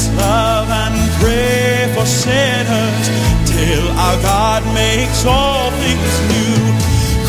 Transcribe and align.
Let 0.00 0.08
us 0.08 0.16
love 0.16 0.70
and 0.70 0.96
pray 1.20 1.92
for 1.94 2.06
sinners 2.06 3.10
till 3.44 3.86
our 3.98 4.16
God 4.22 4.64
makes 4.72 5.26
all 5.26 5.70
things 5.72 6.20
new. 6.32 6.56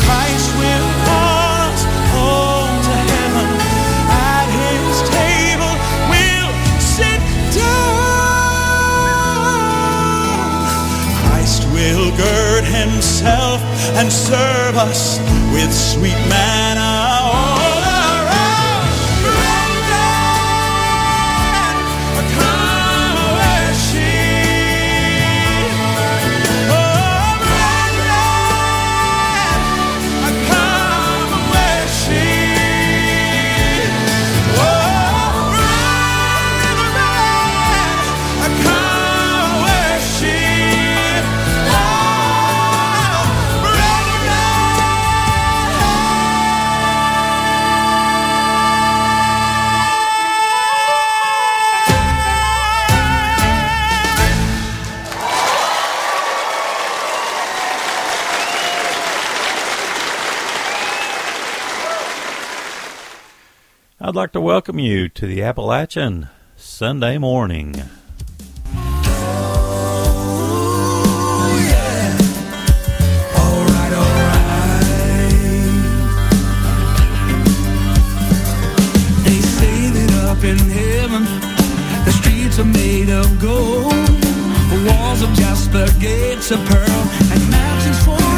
Christ 0.00 0.48
will 0.56 0.88
call 1.04 1.68
us 1.68 1.84
home 2.16 2.82
to 2.88 2.96
heaven. 3.12 3.48
At 4.08 4.48
his 4.56 5.02
table 5.12 5.74
we'll 6.08 6.52
sit 6.80 7.20
down. 7.52 7.92
Christ 11.20 11.68
will 11.76 12.08
gird 12.16 12.64
himself 12.64 13.60
and 14.00 14.10
serve 14.10 14.76
us 14.78 15.20
with 15.52 15.70
sweet 15.74 16.20
manna 16.32 16.81
I'd 64.12 64.16
like 64.16 64.32
to 64.32 64.42
welcome 64.42 64.78
you 64.78 65.08
to 65.08 65.26
the 65.26 65.42
Appalachian 65.42 66.28
Sunday 66.54 67.16
morning. 67.16 67.76
In 80.42 80.58
heaven, 80.58 81.24
the 82.04 82.12
streets 82.20 82.58
are 82.58 82.64
made 82.64 83.08
of 83.08 83.40
gold. 83.40 83.92
The 83.92 84.90
walls 84.90 85.22
of 85.22 85.32
jasper, 85.32 85.86
gates 85.98 86.50
of 86.50 86.58
pearl, 86.66 87.08
and 87.32 87.50
mountains 87.50 88.04
for 88.04 88.31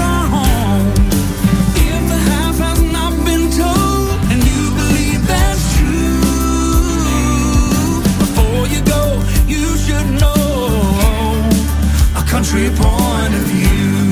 country 12.35 12.69
point 12.71 13.33
of 13.39 13.45
view. 13.47 14.11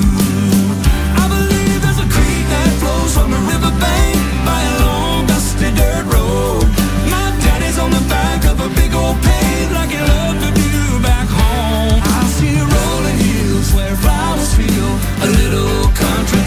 I 1.22 1.26
believe 1.26 1.82
there's 1.82 1.98
a 1.98 2.06
creek 2.06 2.44
that 2.54 2.70
flows 2.78 3.12
from 3.18 3.34
a 3.34 3.40
riverbank 3.50 4.14
by 4.46 4.60
a 4.62 4.74
long 4.86 5.26
dusty 5.26 5.70
dirt 5.74 6.06
road. 6.06 6.62
My 7.10 7.34
daddy's 7.42 7.80
on 7.80 7.90
the 7.90 8.04
back 8.06 8.44
of 8.46 8.60
a 8.60 8.68
big 8.78 8.94
old 8.94 9.18
pave 9.26 9.72
like 9.72 9.90
he 9.90 9.98
loved 9.98 10.38
to 10.38 10.50
do 10.54 11.02
back 11.02 11.26
home. 11.26 11.98
I 11.98 12.22
see 12.38 12.54
rolling 12.62 13.18
hills 13.26 13.74
where 13.74 13.96
flowers 13.96 14.54
feel 14.54 14.90
a 15.26 15.28
little 15.40 15.90
country. 15.90 16.41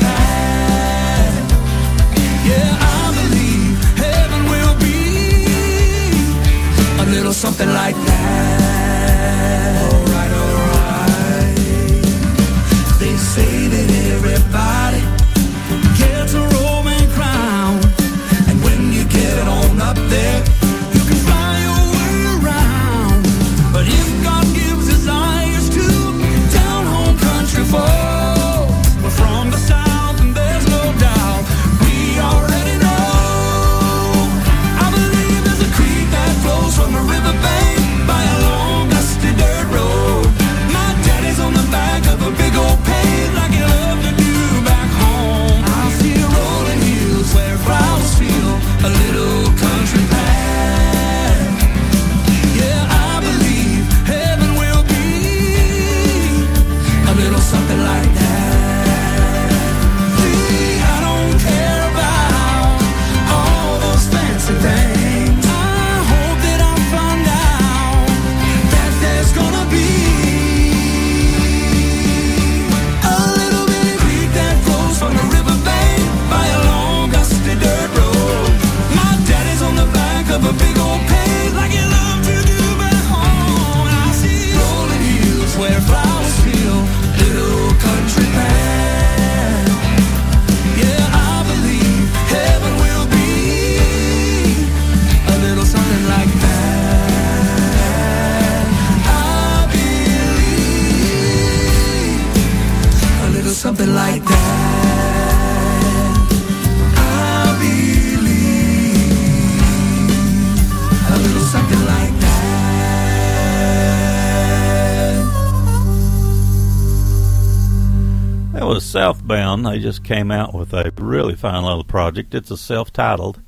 Southbound. 118.95 119.65
They 119.65 119.79
just 119.79 120.05
came 120.05 120.31
out 120.31 120.53
with 120.53 120.71
a 120.71 120.89
really 120.97 121.35
fine 121.35 121.65
little 121.65 121.83
project. 121.83 122.33
It's 122.33 122.49
a 122.49 122.55
self-titled, 122.55 123.41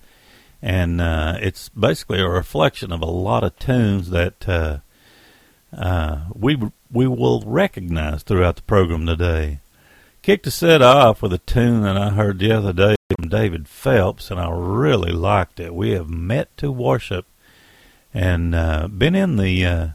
and 0.62 1.00
uh, 1.00 1.38
it's 1.40 1.70
basically 1.70 2.20
a 2.20 2.28
reflection 2.28 2.92
of 2.92 3.02
a 3.02 3.06
lot 3.06 3.46
of 3.46 3.58
tunes 3.58 4.10
that 4.10 4.50
uh, 4.50 4.80
uh, 5.72 6.26
we 6.36 6.58
we 6.92 7.08
will 7.08 7.44
recognize 7.46 8.24
throughout 8.24 8.58
the 8.58 8.62
program 8.64 9.06
today. 9.06 9.62
Kicked 10.22 10.44
the 10.44 10.52
set 10.52 10.82
off 10.82 11.22
with 11.22 11.32
a 11.32 11.38
tune 11.38 11.82
that 11.84 11.96
I 11.96 12.10
heard 12.10 12.40
the 12.40 12.52
other 12.52 12.74
day 12.74 12.98
from 13.16 13.30
David 13.30 13.70
Phelps, 13.70 14.30
and 14.30 14.42
I 14.42 14.50
really 14.52 15.14
liked 15.14 15.62
it. 15.62 15.74
We 15.74 15.92
have 15.92 16.10
met 16.10 16.58
to 16.58 16.74
worship, 16.74 17.26
and 18.14 18.54
uh, 18.54 18.90
been 18.90 19.16
in 19.16 19.38
the 19.38 19.66
uh, 19.66 19.88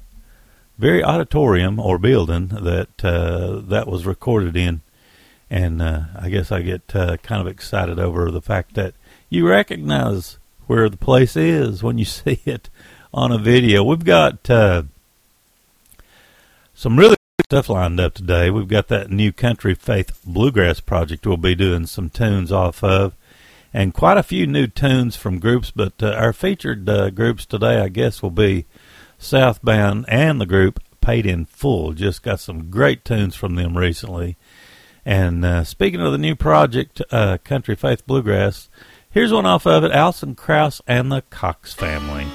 very 0.78 1.04
auditorium 1.04 1.78
or 1.78 1.98
building 1.98 2.48
that 2.48 3.04
uh, 3.04 3.60
that 3.68 3.86
was 3.86 4.06
recorded 4.06 4.56
in 4.56 4.80
and 5.52 5.82
uh, 5.82 6.04
I 6.18 6.30
guess 6.30 6.50
I 6.50 6.62
get 6.62 6.96
uh, 6.96 7.18
kind 7.18 7.42
of 7.42 7.46
excited 7.46 7.98
over 7.98 8.30
the 8.30 8.40
fact 8.40 8.72
that 8.74 8.94
you 9.28 9.46
recognize 9.46 10.38
where 10.66 10.88
the 10.88 10.96
place 10.96 11.36
is 11.36 11.82
when 11.82 11.98
you 11.98 12.04
see 12.06 12.40
it 12.46 12.70
on 13.12 13.30
a 13.30 13.38
video. 13.38 13.84
We've 13.84 14.02
got 14.02 14.48
uh, 14.48 14.84
some 16.72 16.98
really 16.98 17.16
good 17.38 17.44
stuff 17.48 17.68
lined 17.68 18.00
up 18.00 18.14
today. 18.14 18.48
We've 18.48 18.66
got 18.66 18.88
that 18.88 19.10
new 19.10 19.30
Country 19.30 19.74
Faith 19.74 20.18
Bluegrass 20.24 20.80
project 20.80 21.26
we'll 21.26 21.36
be 21.36 21.54
doing 21.54 21.84
some 21.84 22.08
tunes 22.08 22.50
off 22.50 22.82
of, 22.82 23.14
and 23.74 23.92
quite 23.92 24.16
a 24.16 24.22
few 24.22 24.46
new 24.46 24.66
tunes 24.66 25.16
from 25.16 25.38
groups. 25.38 25.70
But 25.70 26.02
uh, 26.02 26.12
our 26.12 26.32
featured 26.32 26.88
uh, 26.88 27.10
groups 27.10 27.44
today, 27.44 27.78
I 27.78 27.88
guess, 27.88 28.22
will 28.22 28.30
be 28.30 28.64
Southbound 29.18 30.06
and 30.08 30.40
the 30.40 30.46
group 30.46 30.80
Paid 31.02 31.26
in 31.26 31.44
Full. 31.44 31.92
Just 31.92 32.22
got 32.22 32.40
some 32.40 32.70
great 32.70 33.04
tunes 33.04 33.36
from 33.36 33.56
them 33.56 33.76
recently. 33.76 34.38
And 35.04 35.44
uh, 35.44 35.64
speaking 35.64 36.00
of 36.00 36.12
the 36.12 36.18
new 36.18 36.36
project, 36.36 37.02
uh, 37.10 37.38
Country 37.44 37.74
Faith 37.74 38.06
Bluegrass, 38.06 38.68
here's 39.10 39.32
one 39.32 39.46
off 39.46 39.66
of 39.66 39.84
it 39.84 39.90
Alison 39.90 40.34
Krauss 40.34 40.80
and 40.86 41.10
the 41.10 41.22
Cox 41.22 41.72
Family. 41.72 42.26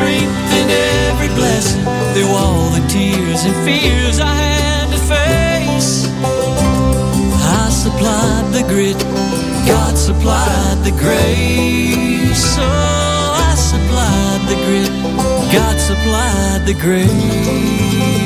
strength 0.00 0.52
in 0.60 0.68
every 1.08 1.28
blessing 1.36 1.84
through 2.12 2.32
all 2.40 2.70
the 2.70 2.84
tears 2.88 3.44
and 3.44 3.54
fears 3.66 4.18
I 4.18 4.34
had 4.34 4.86
to 4.94 5.00
face. 5.12 5.92
I 7.60 7.68
supplied 7.68 8.46
the 8.56 8.64
grit, 8.72 9.00
God 9.68 9.94
supplied 9.98 10.78
the 10.88 10.94
grace. 11.04 12.42
So 12.56 12.62
oh, 12.64 13.48
I 13.48 13.52
supplied 13.72 14.42
the 14.50 14.58
grit, 14.66 14.92
God 15.52 15.76
supplied 15.90 16.62
the 16.66 16.76
grace. 16.84 18.19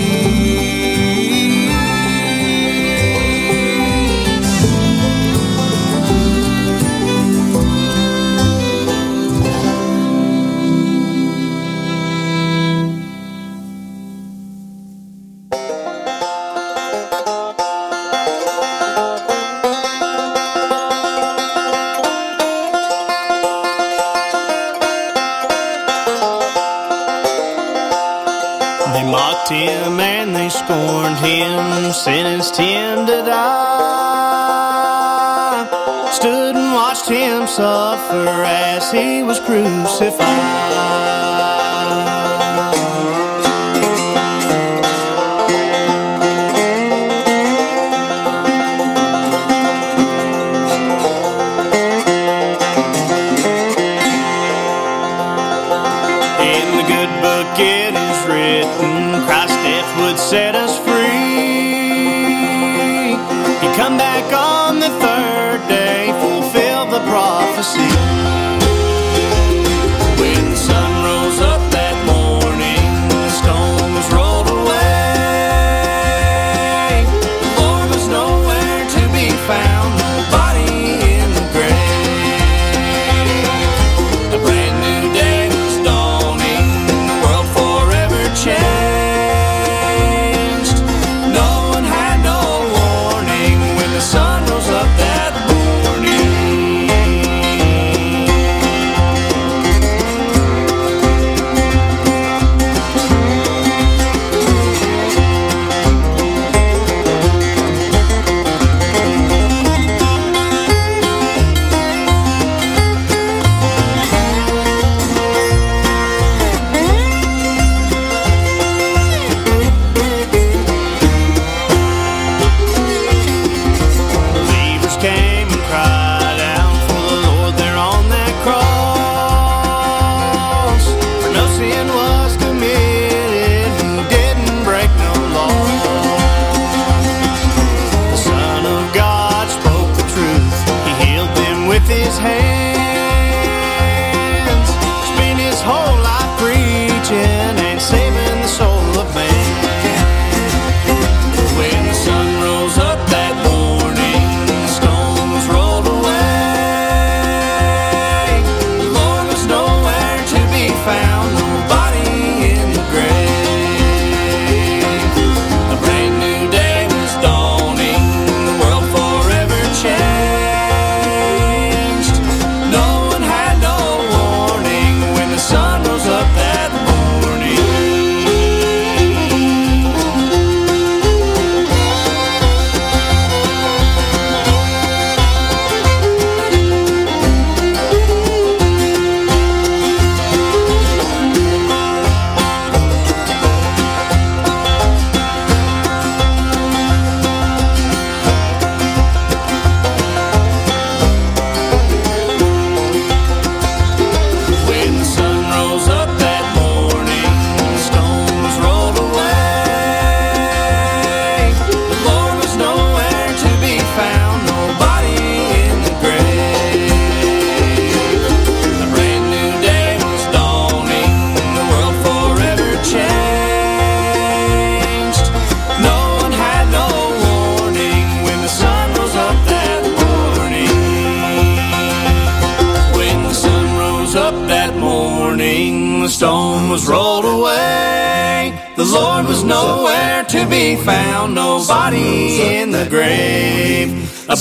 he 38.94 39.22
was 39.22 39.40
crucified. 39.40 41.13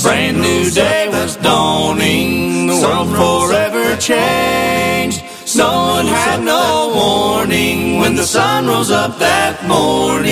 Brand 0.04 0.36
new 0.38 0.70
day 0.70 1.08
was 1.08 1.36
dawning, 1.36 2.66
the 2.66 2.74
world 2.74 3.08
forever 3.08 3.96
changed. 3.96 5.24
No 5.56 5.94
one 5.96 6.06
had 6.06 6.44
no 6.44 6.92
warning 6.94 7.98
when 8.00 8.14
the 8.14 8.24
sun 8.24 8.66
rose 8.66 8.90
up 8.90 9.18
that 9.18 9.66
morning. 9.66 10.30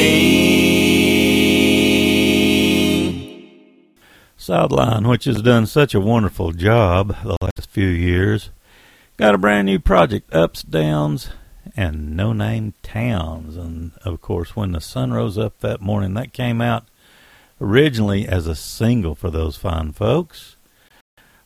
Southline, 4.39 5.09
which 5.09 5.25
has 5.25 5.41
done 5.41 5.65
such 5.65 5.95
a 5.95 6.01
wonderful 6.01 6.53
job 6.53 7.17
the 7.25 7.39
last 7.41 7.71
few 7.71 7.89
years, 7.89 8.51
got 9.17 9.35
a 9.35 9.39
brand 9.39 9.65
new 9.65 9.79
project, 9.79 10.35
Ups, 10.35 10.63
Downs, 10.63 11.31
and 11.75 12.15
No 12.15 12.35
Name 12.35 12.75
Towns. 12.83 13.57
And 13.57 13.93
of 14.05 14.21
course, 14.21 14.55
when 14.55 14.73
the 14.73 14.83
sun 14.83 15.15
rose 15.15 15.39
up 15.39 15.61
that 15.61 15.81
morning, 15.81 16.13
that 16.13 16.35
came 16.35 16.61
out 16.61 16.85
originally 17.62 18.27
as 18.27 18.46
a 18.46 18.57
single 18.57 19.14
for 19.14 19.31
those 19.31 19.57
fine 19.57 19.92
folks. 19.92 20.57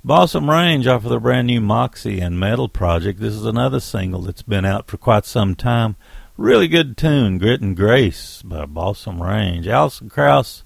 Balsam 0.02 0.48
Range 0.48 0.86
off 0.86 1.04
of 1.04 1.10
their 1.10 1.20
brand 1.20 1.48
new 1.48 1.60
Moxie 1.60 2.20
and 2.20 2.40
Metal 2.40 2.68
project. 2.68 3.20
This 3.20 3.34
is 3.34 3.44
another 3.44 3.80
single 3.80 4.22
that's 4.22 4.42
been 4.42 4.64
out 4.64 4.86
for 4.86 4.96
quite 4.96 5.26
some 5.26 5.54
time. 5.54 5.96
Really 6.38 6.68
good 6.68 6.96
tune, 6.96 7.38
Grit 7.38 7.60
and 7.60 7.76
Grace 7.76 8.40
by 8.42 8.64
Balsam 8.66 9.22
Range. 9.22 9.66
Alison 9.68 10.08
Krauss 10.08 10.64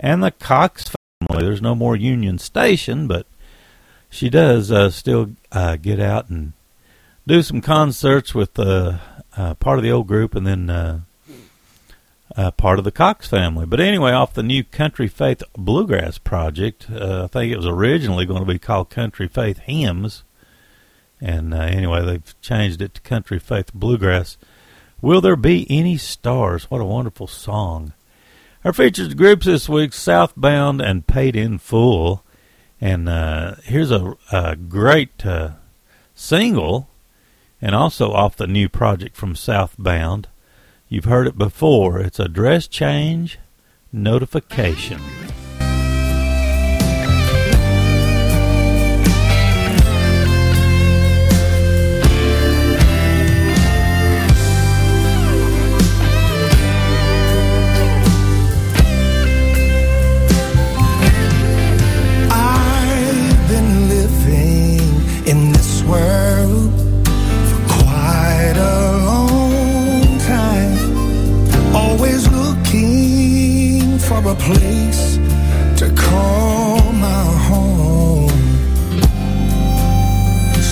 and 0.00 0.22
the 0.22 0.30
Cox 0.30 0.84
family. 0.84 1.44
There's 1.44 1.62
no 1.62 1.74
more 1.74 1.96
Union 1.96 2.38
Station, 2.38 3.08
but 3.08 3.26
she 4.08 4.30
does 4.30 4.70
uh, 4.72 4.90
still 4.90 5.32
uh, 5.52 5.76
get 5.76 6.00
out 6.00 6.30
and 6.30 6.52
do 7.26 7.42
some 7.42 7.60
concerts 7.60 8.34
with 8.34 8.58
uh, 8.58 8.98
uh, 9.36 9.54
part 9.54 9.78
of 9.78 9.82
the 9.82 9.92
old 9.92 10.06
group 10.06 10.34
and 10.34 10.46
then 10.46 11.04
uh, 12.38 12.52
part 12.52 12.78
of 12.78 12.84
the 12.84 12.92
Cox 12.92 13.26
family. 13.26 13.66
But 13.66 13.80
anyway, 13.80 14.12
off 14.12 14.32
the 14.32 14.44
new 14.44 14.62
Country 14.62 15.08
Faith 15.08 15.42
Bluegrass 15.54 16.18
project, 16.18 16.86
uh, 16.88 17.24
I 17.24 17.26
think 17.26 17.52
it 17.52 17.56
was 17.56 17.66
originally 17.66 18.26
going 18.26 18.40
to 18.40 18.46
be 18.46 18.60
called 18.60 18.90
Country 18.90 19.26
Faith 19.26 19.58
Hymns. 19.58 20.22
And 21.20 21.52
uh, 21.52 21.62
anyway, 21.62 22.04
they've 22.04 22.40
changed 22.40 22.80
it 22.80 22.94
to 22.94 23.00
Country 23.00 23.40
Faith 23.40 23.74
Bluegrass. 23.74 24.38
Will 25.02 25.20
There 25.20 25.34
Be 25.34 25.66
Any 25.68 25.96
Stars? 25.96 26.70
What 26.70 26.80
a 26.80 26.84
wonderful 26.84 27.26
song. 27.26 27.92
Our 28.64 28.72
featured 28.72 29.16
groups 29.16 29.46
this 29.46 29.68
week 29.68 29.92
Southbound 29.92 30.80
and 30.80 31.08
Paid 31.08 31.34
in 31.34 31.58
Full. 31.58 32.24
And 32.80 33.08
uh, 33.08 33.56
here's 33.64 33.90
a, 33.90 34.16
a 34.30 34.54
great 34.54 35.26
uh, 35.26 35.54
single, 36.14 36.88
and 37.60 37.74
also 37.74 38.12
off 38.12 38.36
the 38.36 38.46
new 38.46 38.68
project 38.68 39.16
from 39.16 39.34
Southbound. 39.34 40.28
You've 40.90 41.04
heard 41.04 41.26
it 41.26 41.36
before. 41.36 42.00
It's 42.00 42.18
a 42.18 42.28
dress 42.28 42.66
change 42.66 43.38
notification. 43.92 45.00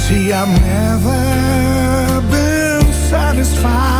See, 0.07 0.33
I've 0.33 0.49
never 0.63 2.21
been 2.31 2.93
satisfied 3.11 3.96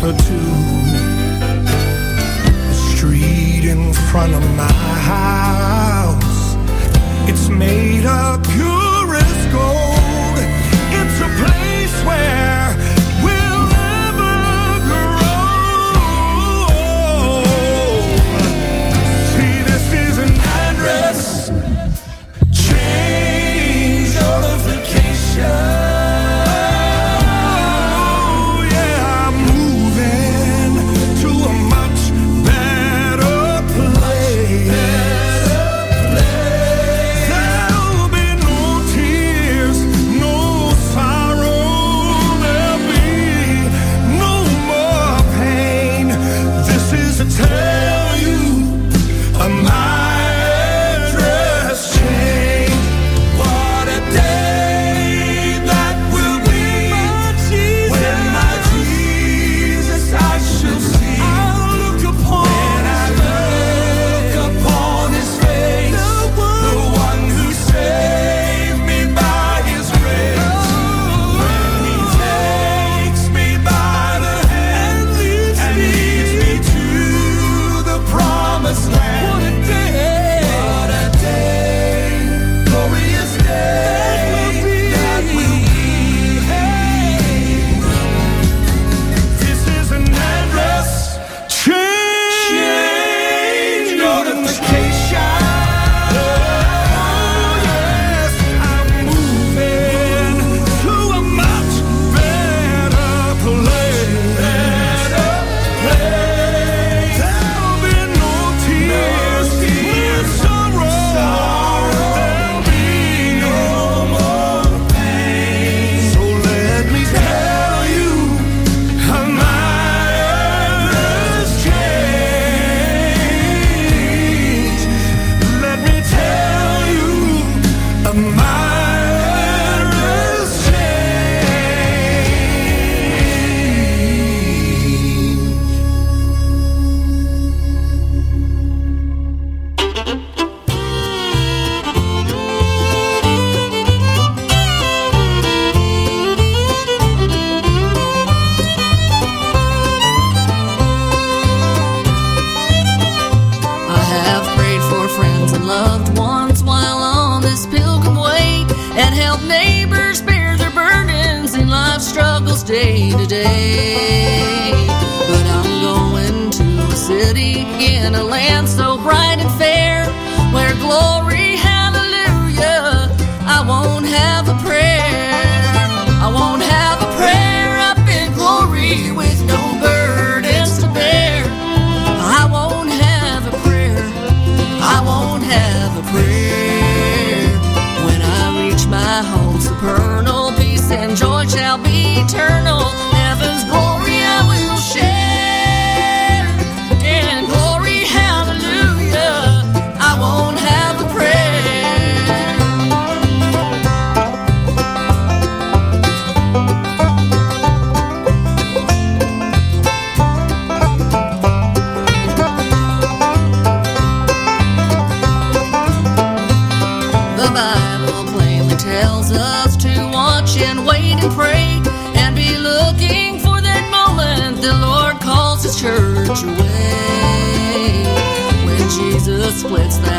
whisper 0.00 0.22
to 0.22 0.34
the 1.64 2.74
street 2.74 3.64
in 3.64 3.92
front 3.92 4.34
of 4.34 4.56
my 4.56 4.72
house. 4.72 5.47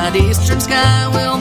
Splits 0.10 0.40
eastern 0.40 0.60
sky, 0.60 1.08
we'll 1.14 1.39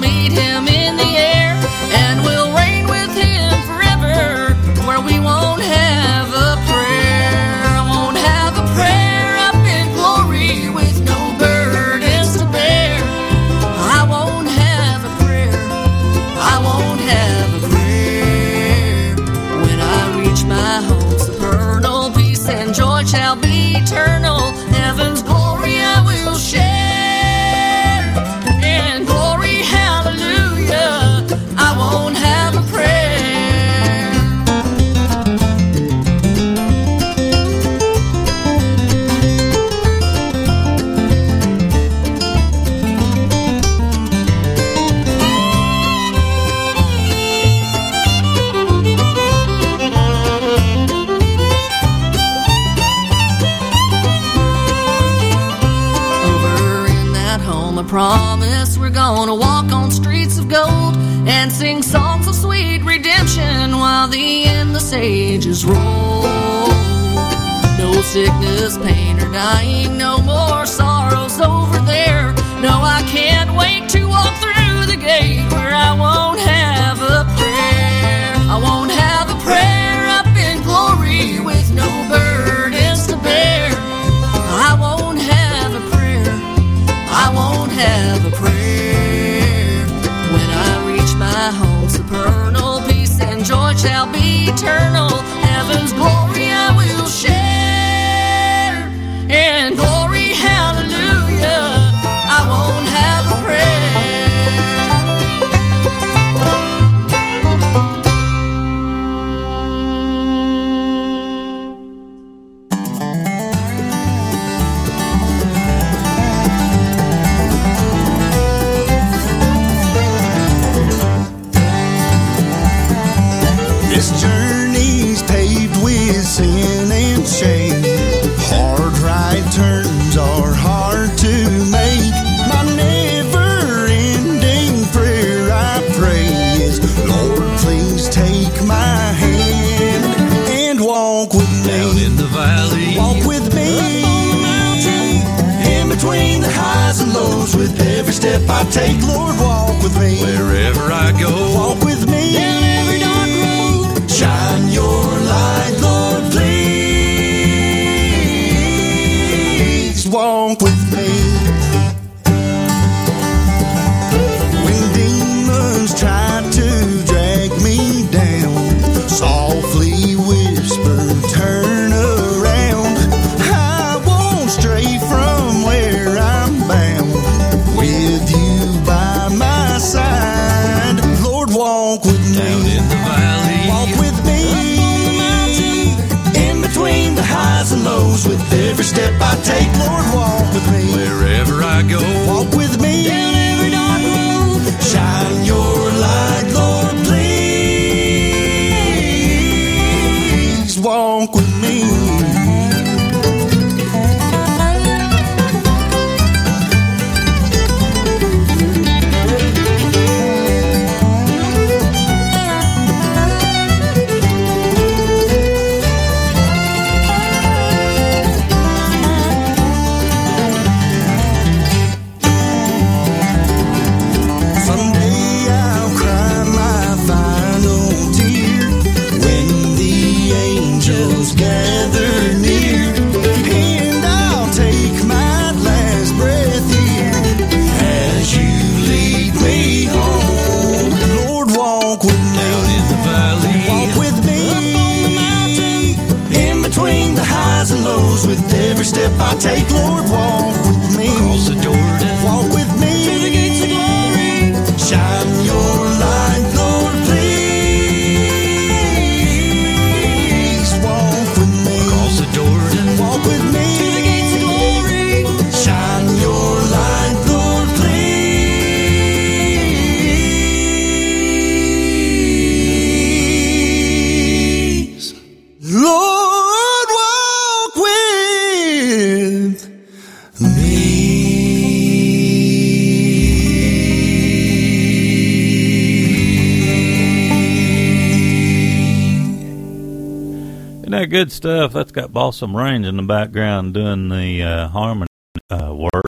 good 291.08 291.32
stuff? 291.32 291.72
That's 291.72 291.92
got 291.92 292.12
Balsam 292.12 292.56
Range 292.56 292.86
in 292.86 292.96
the 292.96 293.02
background 293.02 293.74
doing 293.74 294.08
the 294.08 294.42
uh, 294.42 294.68
harmony 294.68 295.08
uh, 295.50 295.74
work. 295.74 296.06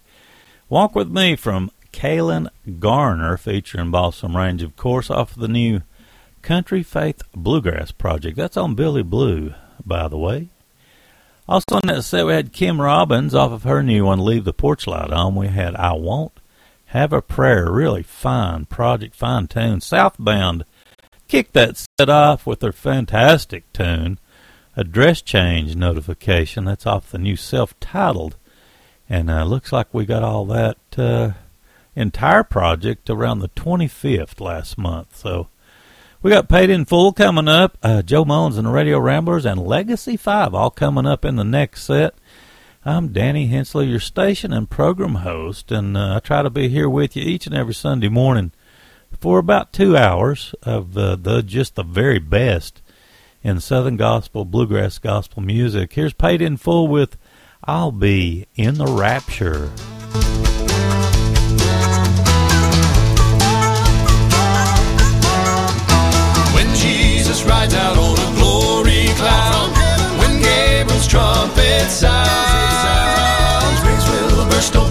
Walk 0.68 0.94
with 0.94 1.10
me 1.10 1.34
from 1.34 1.70
Kalen 1.92 2.48
Garner, 2.78 3.36
featuring 3.36 3.90
Balsam 3.90 4.36
Range, 4.36 4.62
of 4.62 4.76
course, 4.76 5.10
off 5.10 5.32
of 5.32 5.42
the 5.42 5.48
new 5.48 5.82
Country 6.42 6.82
Faith 6.82 7.22
Bluegrass 7.34 7.90
project. 7.90 8.36
That's 8.36 8.56
on 8.56 8.74
Billy 8.74 9.02
Blue, 9.02 9.54
by 9.84 10.06
the 10.08 10.18
way. 10.18 10.48
Also 11.48 11.74
on 11.74 11.82
that 11.86 12.04
set, 12.04 12.26
we 12.26 12.32
had 12.32 12.52
Kim 12.52 12.80
Robbins 12.80 13.34
off 13.34 13.50
of 13.50 13.64
her 13.64 13.82
new 13.82 14.04
one, 14.04 14.24
Leave 14.24 14.44
the 14.44 14.52
Porch 14.52 14.86
Light 14.86 15.10
On. 15.10 15.34
We 15.34 15.48
had 15.48 15.74
I 15.74 15.94
Won't 15.94 16.38
Have 16.86 17.12
a 17.12 17.20
Prayer, 17.20 17.68
really 17.72 18.04
fine 18.04 18.66
project, 18.66 19.16
fine 19.16 19.48
tune. 19.48 19.80
Southbound 19.80 20.64
kicked 21.26 21.54
that 21.54 21.84
set 21.98 22.08
off 22.08 22.46
with 22.46 22.62
her 22.62 22.70
fantastic 22.70 23.72
tune, 23.72 24.19
a 24.80 24.84
dress 24.84 25.20
change 25.20 25.76
notification. 25.76 26.64
That's 26.64 26.86
off 26.86 27.10
the 27.10 27.18
new 27.18 27.36
self-titled, 27.36 28.36
and 29.10 29.30
uh, 29.30 29.44
looks 29.44 29.72
like 29.72 29.92
we 29.92 30.06
got 30.06 30.22
all 30.22 30.46
that 30.46 30.78
uh, 30.96 31.32
entire 31.94 32.42
project 32.42 33.10
around 33.10 33.40
the 33.40 33.50
25th 33.50 34.40
last 34.40 34.78
month. 34.78 35.16
So 35.16 35.48
we 36.22 36.30
got 36.30 36.48
paid 36.48 36.70
in 36.70 36.86
full 36.86 37.12
coming 37.12 37.46
up. 37.46 37.76
Uh, 37.82 38.00
Joe 38.00 38.24
Mullins 38.24 38.56
and 38.56 38.66
the 38.66 38.70
Radio 38.70 38.98
Ramblers 38.98 39.44
and 39.44 39.62
Legacy 39.62 40.16
Five 40.16 40.54
all 40.54 40.70
coming 40.70 41.04
up 41.04 41.26
in 41.26 41.36
the 41.36 41.44
next 41.44 41.82
set. 41.82 42.14
I'm 42.82 43.12
Danny 43.12 43.48
Hensley, 43.48 43.86
your 43.86 44.00
station 44.00 44.50
and 44.50 44.70
program 44.70 45.16
host, 45.16 45.70
and 45.70 45.94
uh, 45.94 46.16
I 46.16 46.20
try 46.20 46.40
to 46.40 46.48
be 46.48 46.70
here 46.70 46.88
with 46.88 47.16
you 47.16 47.22
each 47.22 47.46
and 47.46 47.54
every 47.54 47.74
Sunday 47.74 48.08
morning 48.08 48.52
for 49.20 49.38
about 49.38 49.74
two 49.74 49.94
hours 49.94 50.54
of 50.62 50.94
the, 50.94 51.16
the 51.16 51.42
just 51.42 51.74
the 51.74 51.82
very 51.82 52.18
best 52.18 52.80
in 53.42 53.60
Southern 53.60 53.96
gospel, 53.96 54.44
bluegrass 54.44 54.98
gospel 54.98 55.42
music. 55.42 55.92
Here's 55.92 56.12
paid 56.12 56.42
in 56.42 56.56
full 56.56 56.88
with 56.88 57.16
"I'll 57.64 57.92
Be 57.92 58.46
in 58.54 58.74
the 58.74 58.86
Rapture." 58.86 59.68
When 66.54 66.74
Jesus 66.74 67.44
rides 67.44 67.74
out 67.74 67.96
on 67.96 68.18
a 68.18 68.34
glory 68.38 69.08
cloud, 69.16 69.70
when 70.18 70.40
Gabriel's 70.42 71.06
trumpet 71.08 71.88
sounds, 71.88 73.80
graves 73.80 74.06
will 74.10 74.46
burst 74.50 74.76
open. 74.76 74.89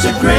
There's 0.00 0.16
a 0.16 0.20
greater 0.20 0.37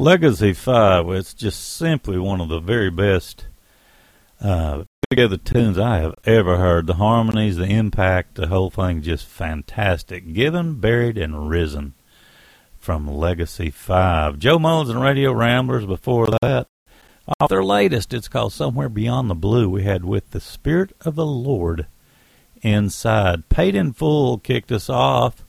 Legacy 0.00 0.54
5, 0.54 1.10
it's 1.10 1.34
just 1.34 1.76
simply 1.76 2.18
one 2.18 2.40
of 2.40 2.48
the 2.48 2.58
very 2.58 2.88
best 2.88 3.44
uh, 4.40 4.84
together 5.10 5.36
tunes 5.36 5.78
I 5.78 5.98
have 5.98 6.14
ever 6.24 6.56
heard. 6.56 6.86
The 6.86 6.94
harmonies, 6.94 7.58
the 7.58 7.66
impact, 7.66 8.36
the 8.36 8.46
whole 8.46 8.70
thing 8.70 9.02
just 9.02 9.26
fantastic. 9.26 10.32
Given, 10.32 10.80
Buried, 10.80 11.18
and 11.18 11.50
Risen 11.50 11.92
from 12.78 13.06
Legacy 13.06 13.68
5. 13.68 14.38
Joe 14.38 14.58
Mullins 14.58 14.88
and 14.88 15.02
Radio 15.02 15.34
Ramblers 15.34 15.84
before 15.84 16.28
that. 16.40 16.66
Off 17.38 17.50
their 17.50 17.62
latest, 17.62 18.14
it's 18.14 18.26
called 18.26 18.54
Somewhere 18.54 18.88
Beyond 18.88 19.28
the 19.28 19.34
Blue. 19.34 19.68
We 19.68 19.82
had 19.82 20.06
With 20.06 20.30
the 20.30 20.40
Spirit 20.40 20.94
of 21.02 21.14
the 21.14 21.26
Lord 21.26 21.86
Inside. 22.62 23.50
Paid 23.50 23.74
in 23.74 23.92
Full 23.92 24.38
kicked 24.38 24.72
us 24.72 24.88
off 24.88 25.44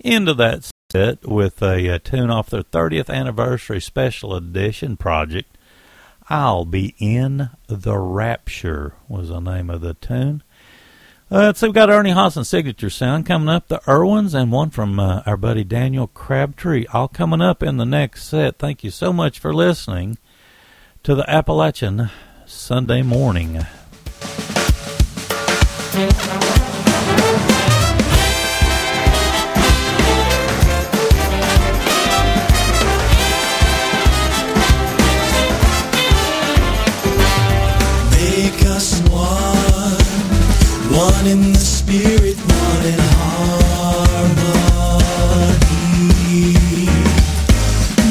into 0.00 0.34
that 0.34 0.71
set 0.92 1.26
with 1.26 1.62
a, 1.62 1.88
uh 1.88 1.98
tune 1.98 2.30
off 2.30 2.50
their 2.50 2.62
30th 2.62 3.08
anniversary 3.08 3.80
special 3.80 4.34
edition 4.34 4.98
project. 4.98 5.56
I'll 6.28 6.66
be 6.66 6.94
in 6.98 7.48
the 7.66 7.96
rapture 7.96 8.94
was 9.08 9.30
the 9.30 9.40
name 9.40 9.70
of 9.70 9.80
the 9.80 9.94
tune. 9.94 10.42
Uh, 11.30 11.54
so 11.54 11.66
we've 11.66 11.74
got 11.74 11.88
Ernie 11.88 12.10
Haase 12.10 12.44
signature 12.44 12.90
sound 12.90 13.24
coming 13.24 13.48
up, 13.48 13.68
the 13.68 13.78
Erwins, 13.86 14.34
and 14.34 14.52
one 14.52 14.68
from 14.68 15.00
uh, 15.00 15.22
our 15.24 15.38
buddy 15.38 15.64
Daniel 15.64 16.08
Crabtree. 16.08 16.84
All 16.92 17.08
coming 17.08 17.40
up 17.40 17.62
in 17.62 17.78
the 17.78 17.86
next 17.86 18.24
set. 18.24 18.58
Thank 18.58 18.84
you 18.84 18.90
so 18.90 19.14
much 19.14 19.38
for 19.38 19.54
listening 19.54 20.18
to 21.04 21.14
the 21.14 21.28
Appalachian 21.28 22.10
Sunday 22.44 23.00
morning. 23.00 23.64
In 41.26 41.52
the 41.52 41.58
spirit, 41.58 42.36
one 42.36 42.84
in 42.84 42.98
harmony. 42.98 44.42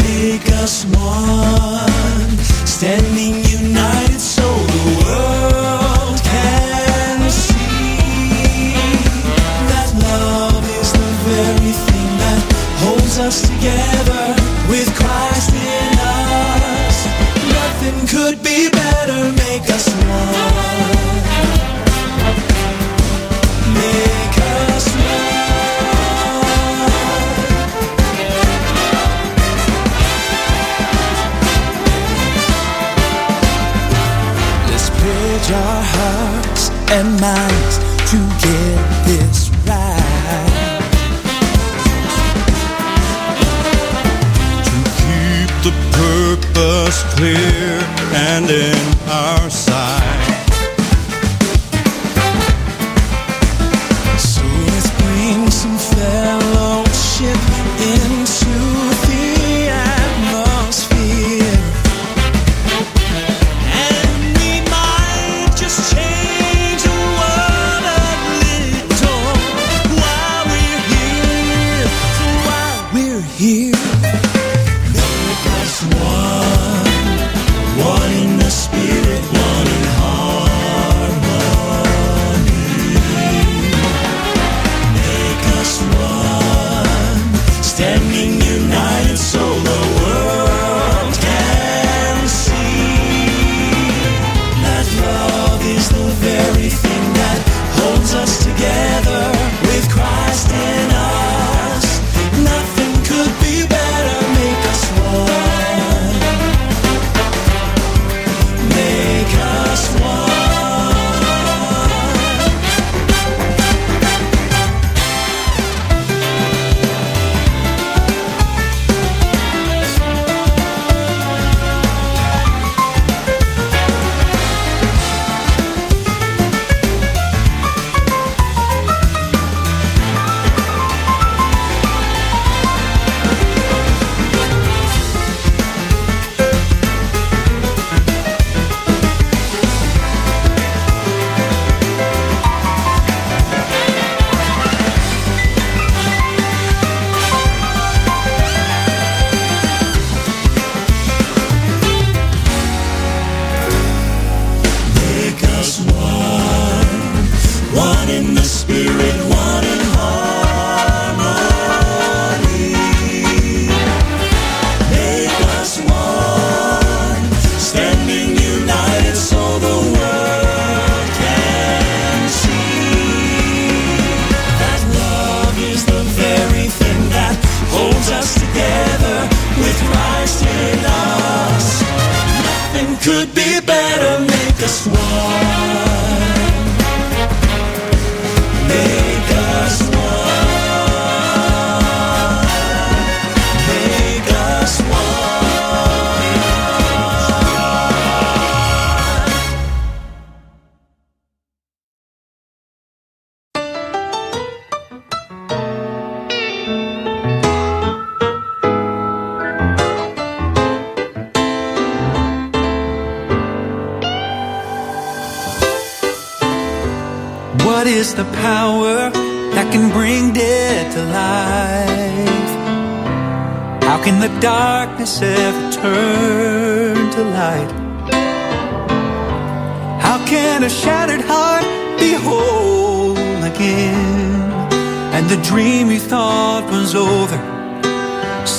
Make 0.04 0.48
us 0.64 0.86
one, 0.86 2.38
standing 2.66 3.44
united 3.44 4.20
so 4.20 4.44
the 4.44 4.86
world 5.04 6.18
can 6.24 7.30
see 7.30 8.74
that 9.72 9.92
love 10.12 10.64
is 10.80 10.92
the 10.94 11.12
very 11.28 11.74
thing 11.88 12.10
that 12.24 12.42
holds 12.84 13.20
us 13.20 13.42
together 13.42 14.36
with 14.70 14.88
Christ 14.96 15.54
in 15.54 16.00
us. 16.00 17.06
Nothing 17.60 18.08
could 18.08 18.42
be 18.44 18.70
better. 18.70 19.32
Make 19.34 19.70
us 19.70 19.90
one. 19.90 20.51
And 36.92 37.10
minds 37.22 37.78
to 38.12 38.18
get 38.44 39.06
this 39.06 39.50
right. 39.66 40.82
to 44.66 44.78
keep 45.00 45.52
the 45.64 45.74
purpose 45.96 47.04
clear 47.16 47.80
and 48.14 48.50
in 48.50 49.10
our 49.10 49.50
sight. 49.50 50.21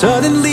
Suddenly 0.02 0.51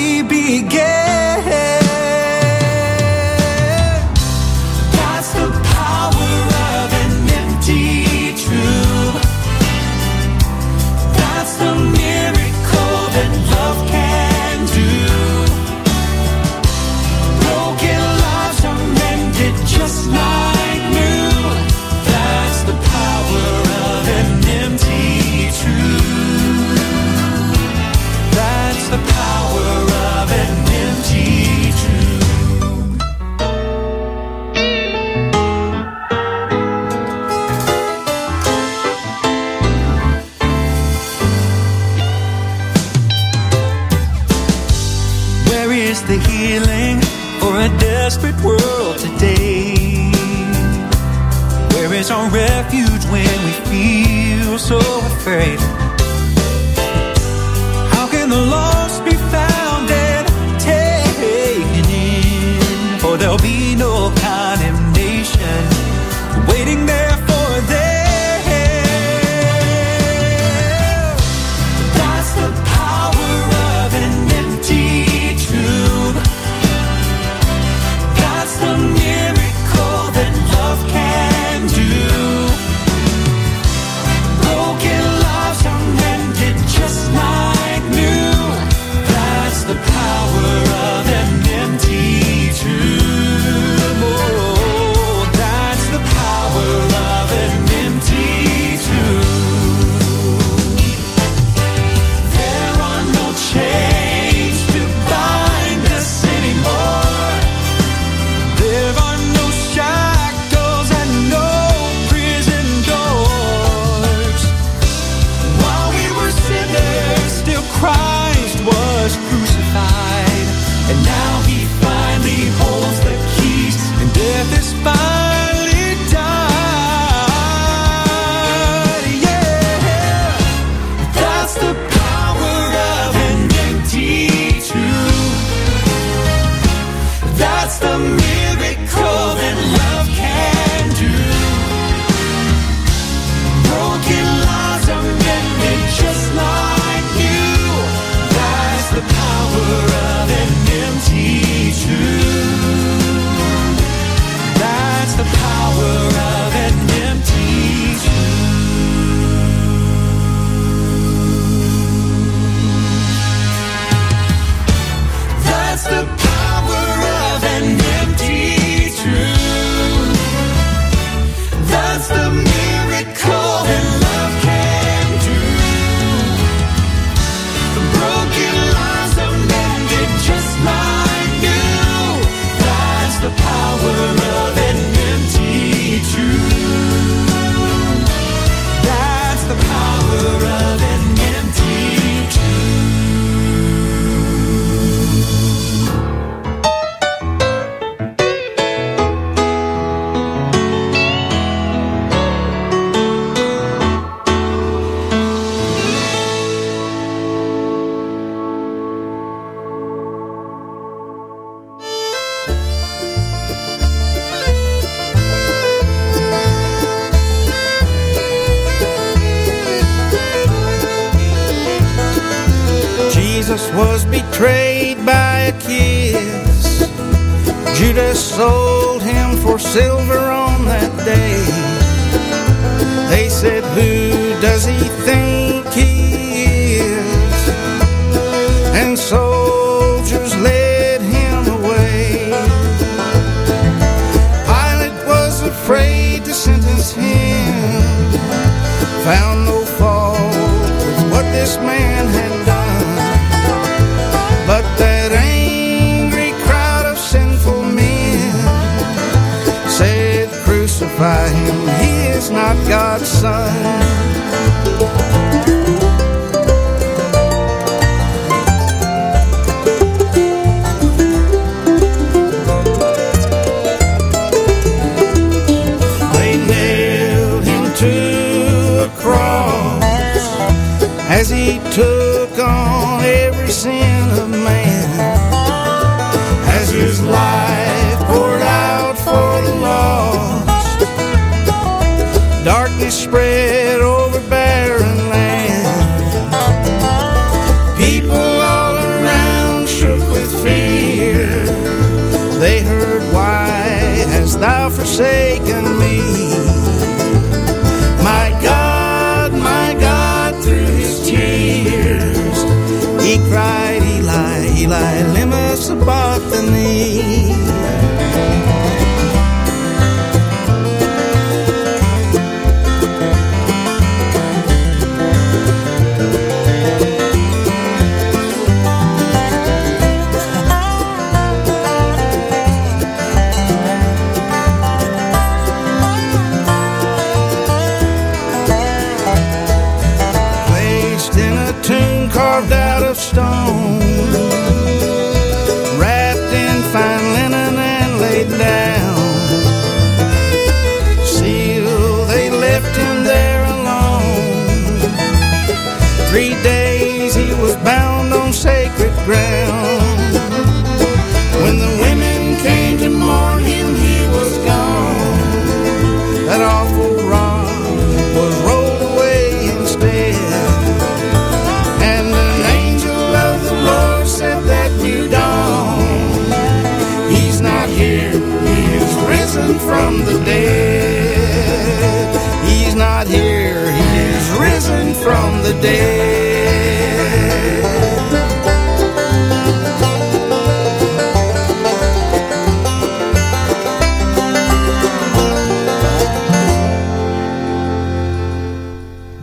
Three 356.10 356.34
days 356.42 356.59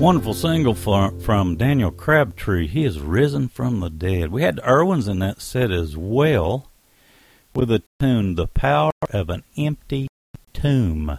Wonderful 0.07 0.35
single 0.35 0.75
from, 0.75 1.19
from 1.19 1.57
Daniel 1.57 1.91
Crabtree. 1.91 2.69
He 2.69 2.85
is 2.85 3.01
risen 3.01 3.49
from 3.49 3.81
the 3.81 3.91
dead. 3.91 4.31
We 4.31 4.43
had 4.43 4.59
Erwins 4.59 5.09
in 5.09 5.19
that 5.19 5.41
set 5.41 5.73
as 5.73 5.97
well 5.97 6.71
with 7.57 7.71
the 7.71 7.83
tune 7.99 8.37
The 8.37 8.47
Power 8.47 8.93
of 9.11 9.31
an 9.31 9.43
Empty 9.59 10.07
Tomb. 10.53 11.19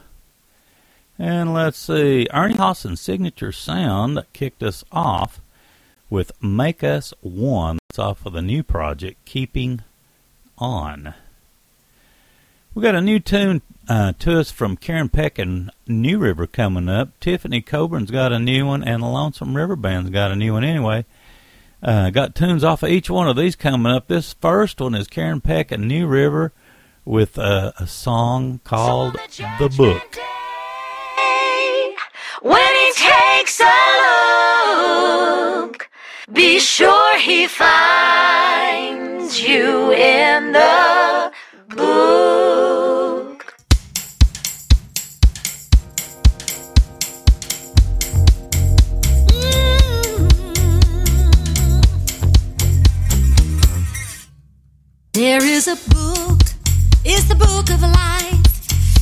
And 1.19 1.53
let's 1.53 1.77
see, 1.77 2.29
Ernie 2.33 2.53
Haase's 2.53 3.01
signature 3.01 3.51
sound 3.51 4.23
kicked 4.31 4.63
us 4.63 4.85
off 4.89 5.41
with 6.09 6.31
Make 6.41 6.81
Us 6.81 7.13
One. 7.19 7.79
That's 7.89 7.99
off 7.99 8.25
of 8.25 8.31
the 8.31 8.41
new 8.41 8.63
project, 8.63 9.25
Keeping 9.25 9.81
On. 10.59 11.13
We 12.73 12.81
got 12.81 12.95
a 12.95 13.01
new 13.01 13.19
tune 13.19 13.61
uh, 13.89 14.13
to 14.19 14.39
us 14.39 14.51
from 14.51 14.77
Karen 14.77 15.09
Peck 15.09 15.39
and 15.39 15.71
New 15.87 16.19
River 16.19 16.47
coming 16.47 16.89
up. 16.89 17.19
Tiffany 17.19 17.61
Coburn's 17.61 18.11
got 18.11 18.31
a 18.31 18.39
new 18.39 18.65
one, 18.65 18.83
and 18.83 19.01
the 19.01 19.07
Lonesome 19.07 19.55
River 19.55 19.75
Band's 19.75 20.09
got 20.09 20.31
a 20.31 20.35
new 20.35 20.53
one 20.53 20.63
anyway. 20.63 21.05
Uh, 21.81 22.09
got 22.09 22.35
tunes 22.35 22.63
off 22.63 22.83
of 22.83 22.89
each 22.89 23.09
one 23.09 23.27
of 23.27 23.35
these 23.35 23.55
coming 23.55 23.91
up. 23.91 24.07
This 24.07 24.33
first 24.33 24.81
one 24.81 24.95
is 24.95 25.07
Karen 25.07 25.41
Peck 25.41 25.71
and 25.71 25.87
New 25.87 26.07
River 26.07 26.51
with 27.05 27.37
uh, 27.37 27.71
a 27.79 27.87
song 27.87 28.59
called 28.63 29.13
The 29.59 29.69
Book. 29.77 30.17
When 32.41 32.75
he 32.75 32.91
takes 32.93 33.59
a 33.61 33.65
look, 34.71 35.89
be 36.31 36.59
sure 36.59 37.19
he 37.19 37.47
finds 37.47 39.41
you 39.41 39.91
in 39.93 40.51
the 40.51 41.31
book. 41.69 42.46
There 55.17 55.43
is 55.43 55.67
a 55.67 55.75
book, 55.89 56.41
it's 57.03 57.23
the 57.23 57.33
book 57.33 57.71
of 57.71 57.81
life. 57.81 58.45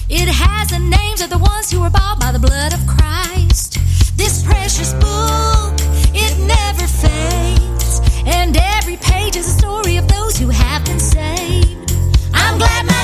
It 0.09 0.30
has 0.32 0.70
the 0.70 0.80
names 0.80 1.20
of 1.20 1.30
the 1.30 1.38
ones 1.38 1.70
who 1.70 1.82
were 1.82 1.89
bought 1.89 2.22
by 2.22 2.32
the 2.32 2.39
blood 2.39 2.72
of 2.72 2.80
Christ. 2.88 3.74
This 4.16 4.41
precious 4.41 4.93
book, 4.93 5.76
it 6.16 6.39
never 6.47 6.88
fades. 6.88 7.99
And 8.26 8.55
every 8.55 8.95
page 8.95 9.36
is 9.36 9.45
a 9.45 9.59
story 9.59 9.97
of 9.97 10.07
those 10.07 10.38
who 10.38 10.47
have 10.47 10.86
been 10.86 11.01
saved. 11.01 11.91
I'm 12.34 12.57
glad 12.59 12.86
my 12.86 12.95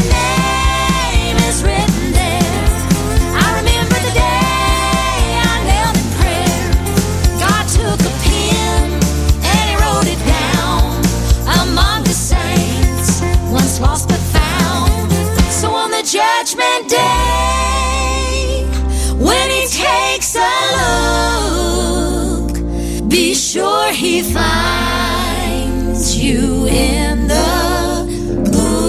he 24.02 24.24
finds 24.24 26.18
you 26.18 26.66
in 26.66 27.28
the 27.28 28.10
book. 28.52 28.82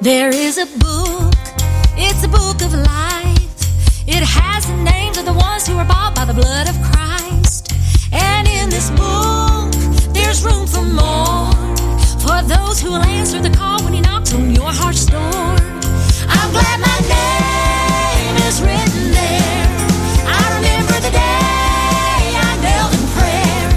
There 0.00 0.30
is 0.30 0.58
a 0.58 0.66
book, 0.78 1.34
it's 1.96 2.24
a 2.24 2.28
book 2.28 2.62
of 2.62 2.74
life. 2.74 3.38
It 4.08 4.24
has 4.24 4.66
the 4.66 4.76
names 4.82 5.18
of 5.18 5.24
the 5.24 5.32
ones 5.32 5.68
who 5.68 5.76
were 5.76 5.84
bought 5.84 6.16
by 6.16 6.24
the 6.24 6.34
blood 6.34 6.68
of 6.68 6.74
Christ. 6.82 7.72
And 8.12 8.48
in 8.48 8.70
this 8.70 8.90
book, 8.90 9.70
there's 10.12 10.42
room 10.44 10.66
for 10.66 10.82
more. 10.82 11.51
For 12.32 12.42
those 12.48 12.80
who 12.80 12.92
will 12.92 13.04
answer 13.04 13.40
the 13.42 13.50
call 13.50 13.78
when 13.84 13.92
he 13.92 14.00
knocks 14.00 14.32
on 14.32 14.54
your 14.54 14.72
heart's 14.72 15.04
door. 15.04 15.20
I'm 15.20 16.50
glad 16.56 16.78
my 16.80 16.98
name 17.20 18.36
is 18.48 18.56
written 18.62 19.12
there. 19.12 19.66
I 20.40 20.42
remember 20.56 20.96
the 21.06 21.12
day 21.12 22.22
I 22.48 22.52
knelt 22.64 22.92
in 22.96 23.04
prayer. 23.16 23.68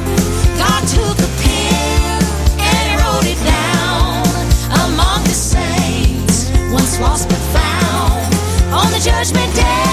God 0.56 0.82
took 0.88 1.18
a 1.20 1.32
pen 1.44 2.24
and 2.70 2.84
he 2.88 2.96
wrote 3.04 3.28
it 3.28 3.42
down 3.44 4.24
among 4.88 5.20
the 5.26 5.36
saints, 5.36 6.50
once 6.72 6.98
lost 7.02 7.28
but 7.28 7.44
found. 7.52 8.24
On 8.72 8.88
the 8.96 9.02
judgment 9.04 9.52
day, 9.54 9.85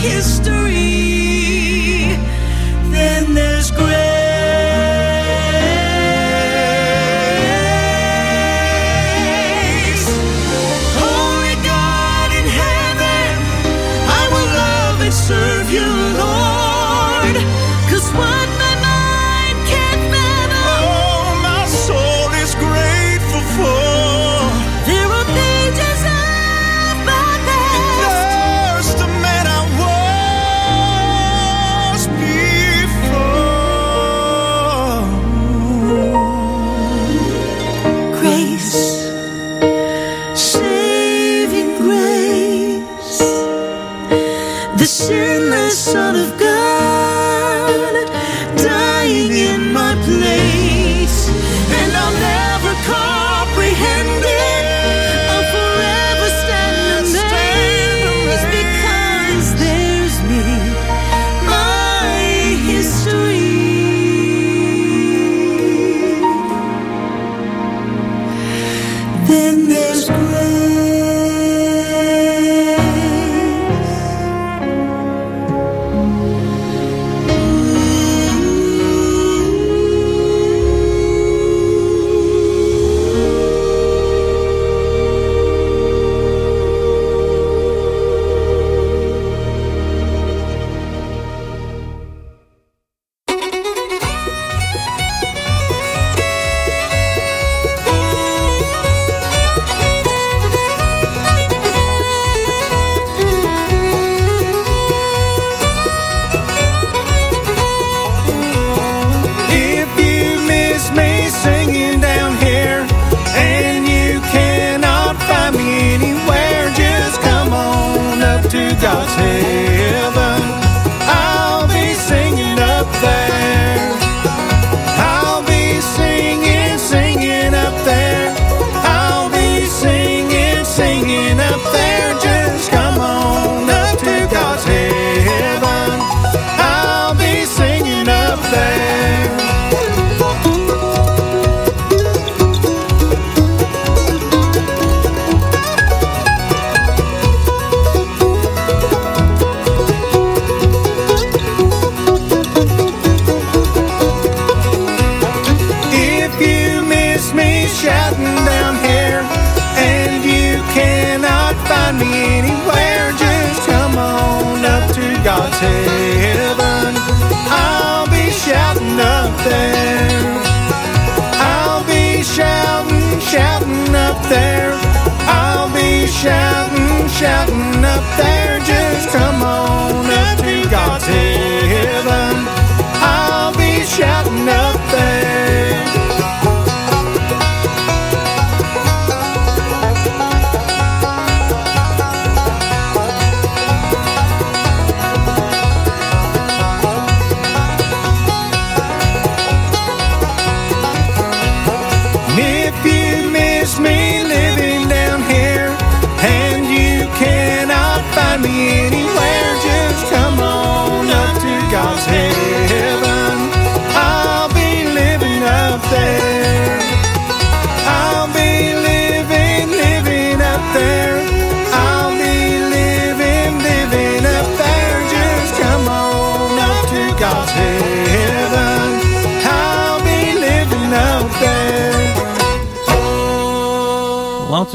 history. 0.00 0.85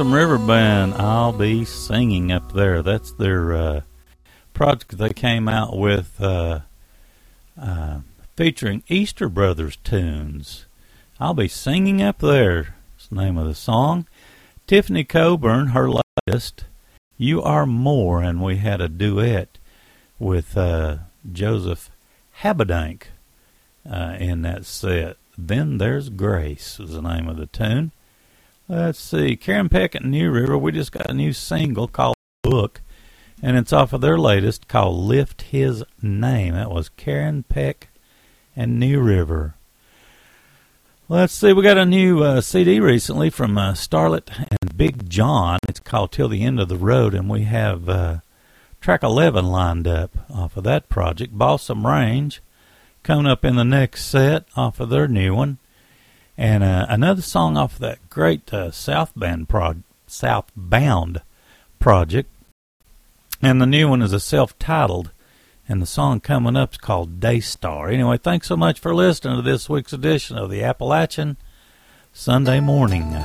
River 0.09 0.37
Band, 0.37 0.93
I'll 0.95 1.31
be 1.31 1.63
singing 1.63 2.31
up 2.31 2.53
there. 2.53 2.81
That's 2.81 3.11
their 3.11 3.53
uh, 3.53 3.81
project 4.53 4.97
they 4.97 5.09
came 5.09 5.47
out 5.47 5.77
with 5.77 6.19
uh, 6.19 6.61
uh, 7.61 7.99
featuring 8.35 8.83
Easter 8.87 9.29
Brothers 9.29 9.75
tunes. 9.83 10.65
I'll 11.19 11.33
be 11.33 11.47
singing 11.47 12.01
up 12.01 12.19
there. 12.19 12.75
It's 12.95 13.07
the 13.07 13.15
name 13.15 13.37
of 13.37 13.45
the 13.45 13.53
song. 13.53 14.07
Tiffany 14.65 15.03
Coburn, 15.03 15.67
her 15.67 15.89
latest, 16.27 16.63
You 17.17 17.43
Are 17.43 17.65
More, 17.65 18.23
and 18.23 18.41
we 18.41 18.55
had 18.57 18.81
a 18.81 18.89
duet 18.89 19.57
with 20.17 20.57
uh, 20.57 20.97
Joseph 21.31 21.91
Habedank 22.39 23.03
uh, 23.87 24.15
in 24.19 24.41
that 24.41 24.65
set. 24.65 25.17
Then 25.37 25.77
There's 25.77 26.09
Grace 26.09 26.79
was 26.79 26.93
the 26.93 27.01
name 27.01 27.27
of 27.27 27.37
the 27.37 27.47
tune. 27.47 27.91
Let's 28.71 29.01
see. 29.01 29.35
Karen 29.35 29.67
Peck 29.67 29.95
at 29.95 30.05
New 30.05 30.31
River. 30.31 30.57
We 30.57 30.71
just 30.71 30.93
got 30.93 31.09
a 31.09 31.13
new 31.13 31.33
single 31.33 31.89
called 31.89 32.15
Book, 32.41 32.79
and 33.43 33.57
it's 33.57 33.73
off 33.73 33.91
of 33.91 33.99
their 33.99 34.17
latest 34.17 34.69
called 34.69 34.95
Lift 34.95 35.41
His 35.41 35.83
Name. 36.01 36.53
That 36.53 36.71
was 36.71 36.87
Karen 36.87 37.43
Peck 37.43 37.89
and 38.55 38.79
New 38.79 39.01
River. 39.01 39.55
Let's 41.09 41.33
see. 41.33 41.51
We 41.51 41.63
got 41.63 41.77
a 41.77 41.85
new 41.85 42.23
uh, 42.23 42.39
CD 42.39 42.79
recently 42.79 43.29
from 43.29 43.57
uh, 43.57 43.73
Starlett 43.73 44.31
and 44.39 44.77
Big 44.77 45.09
John. 45.09 45.59
It's 45.67 45.81
called 45.81 46.13
Till 46.13 46.29
the 46.29 46.45
End 46.45 46.57
of 46.57 46.69
the 46.69 46.77
Road, 46.77 47.13
and 47.13 47.29
we 47.29 47.43
have 47.43 47.89
uh, 47.89 48.19
track 48.79 49.03
11 49.03 49.47
lined 49.47 49.85
up 49.85 50.11
off 50.33 50.55
of 50.55 50.63
that 50.63 50.87
project. 50.87 51.37
Balsam 51.37 51.85
Range 51.85 52.41
coming 53.03 53.27
up 53.27 53.43
in 53.43 53.57
the 53.57 53.65
next 53.65 54.05
set 54.05 54.45
off 54.55 54.79
of 54.79 54.87
their 54.87 55.09
new 55.09 55.35
one. 55.35 55.57
And 56.37 56.63
uh, 56.63 56.85
another 56.89 57.21
song 57.21 57.57
off 57.57 57.73
of 57.73 57.79
that 57.79 58.09
great 58.09 58.53
uh, 58.53 58.71
Southbound, 58.71 59.49
prod- 59.49 59.83
Southbound 60.07 61.21
project. 61.79 62.29
And 63.41 63.61
the 63.61 63.65
new 63.65 63.89
one 63.89 64.01
is 64.01 64.13
a 64.13 64.19
self 64.19 64.57
titled. 64.59 65.11
And 65.67 65.81
the 65.81 65.87
song 65.87 66.19
coming 66.19 66.57
up 66.57 66.73
is 66.73 66.77
called 66.77 67.19
Daystar. 67.19 67.89
Anyway, 67.89 68.17
thanks 68.17 68.47
so 68.47 68.57
much 68.57 68.79
for 68.79 68.93
listening 68.93 69.37
to 69.37 69.41
this 69.41 69.69
week's 69.69 69.93
edition 69.93 70.37
of 70.37 70.49
the 70.49 70.63
Appalachian 70.63 71.37
Sunday 72.13 72.59
Morning. 72.59 73.15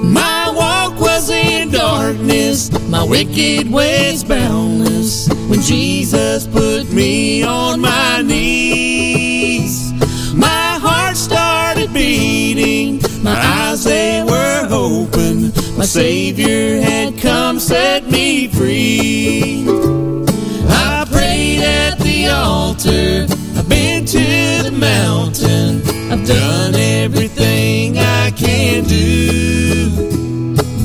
My 0.04 0.52
walk 0.56 1.00
was 1.00 1.30
in 1.30 1.72
darkness, 1.72 2.72
my 2.90 3.04
wicked 3.04 3.72
ways 3.72 4.24
boundless. 4.24 5.28
When 5.50 5.62
Jesus 5.62 6.48
put 6.48 6.92
me 6.92 7.44
on 7.44 7.80
my 7.82 8.22
knees, 8.22 9.94
my 10.34 10.78
heart 10.80 11.16
started 11.18 11.94
beating, 11.94 13.00
my 13.24 13.38
eyes 13.40 13.84
they 13.84 14.24
were 14.24 14.68
open. 14.72 15.52
My 15.78 15.86
Savior 15.86 16.82
had 16.82 17.18
come, 17.20 17.60
set 17.60 18.06
me 18.10 18.48
free. 18.48 19.66
I 20.70 21.06
prayed 21.12 21.62
at 21.62 22.00
the 22.00 22.28
altar, 22.30 23.28
I've 23.68 23.72
been 23.72 24.06
to 24.06 24.64
the 24.64 24.72
mountain, 24.72 25.82
I've 26.10 26.26
done 26.26 26.74
everything 26.74 27.98
I 27.98 28.32
can 28.32 28.86
do. 28.86 29.90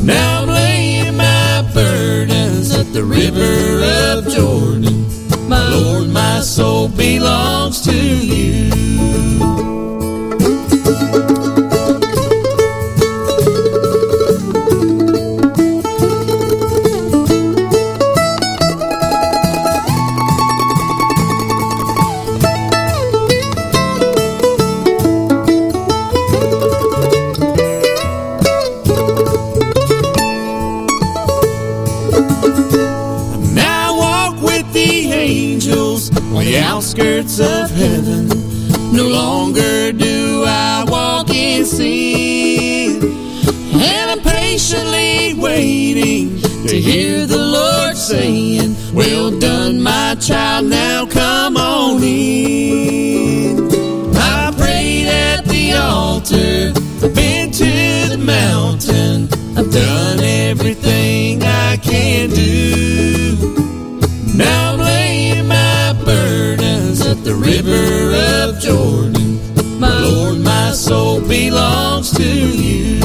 Now 0.05 0.43
I'm 0.43 0.49
laying 0.49 1.16
my 1.16 1.70
burdens 1.72 2.74
at 2.74 2.93
the 2.93 3.05
river 3.05 4.18
of 4.18 4.35
Jordan. 4.35 5.07
My 5.49 5.64
Lord, 5.68 6.09
my 6.09 6.41
soul 6.41 6.89
belongs 6.89 7.83
to 7.83 7.95
you. 7.95 9.51
the 36.53 36.59
outskirts 36.59 37.40
of 37.40 37.70
heaven. 37.70 38.28
No 38.94 39.09
longer 39.09 39.90
do 39.90 40.44
I 40.46 40.84
walk 40.86 41.30
in 41.30 41.64
sin. 41.64 43.03
And 43.72 44.11
I'm 44.11 44.20
patiently 44.20 45.32
waiting 45.32 46.38
to 46.68 46.78
hear 46.78 47.26
the 47.26 47.38
Lord 47.38 47.96
saying, 47.96 48.76
Well 48.92 49.30
done, 49.38 49.80
my 49.80 50.14
child, 50.20 50.66
now 50.66 51.07
come 51.07 51.57
on 51.57 52.03
in. 52.03 53.70
I 54.14 54.53
prayed 54.55 55.07
at 55.07 55.46
the 55.46 55.72
altar, 55.72 56.74
I've 57.03 57.14
been 57.14 57.50
to 57.50 58.09
the 58.14 58.18
mountain, 58.18 59.22
I've 59.57 59.72
done 59.72 60.20
everything 60.20 61.42
I 61.44 61.78
can 61.78 62.28
do. 62.28 63.38
Now 64.37 64.71
the 67.24 67.34
river 67.34 68.14
of 68.42 68.61
Jordan. 68.61 69.38
My 69.78 69.96
Lord, 70.00 70.38
my 70.40 70.72
soul 70.72 71.20
belongs 71.20 72.11
to 72.12 72.24
you. 72.24 73.01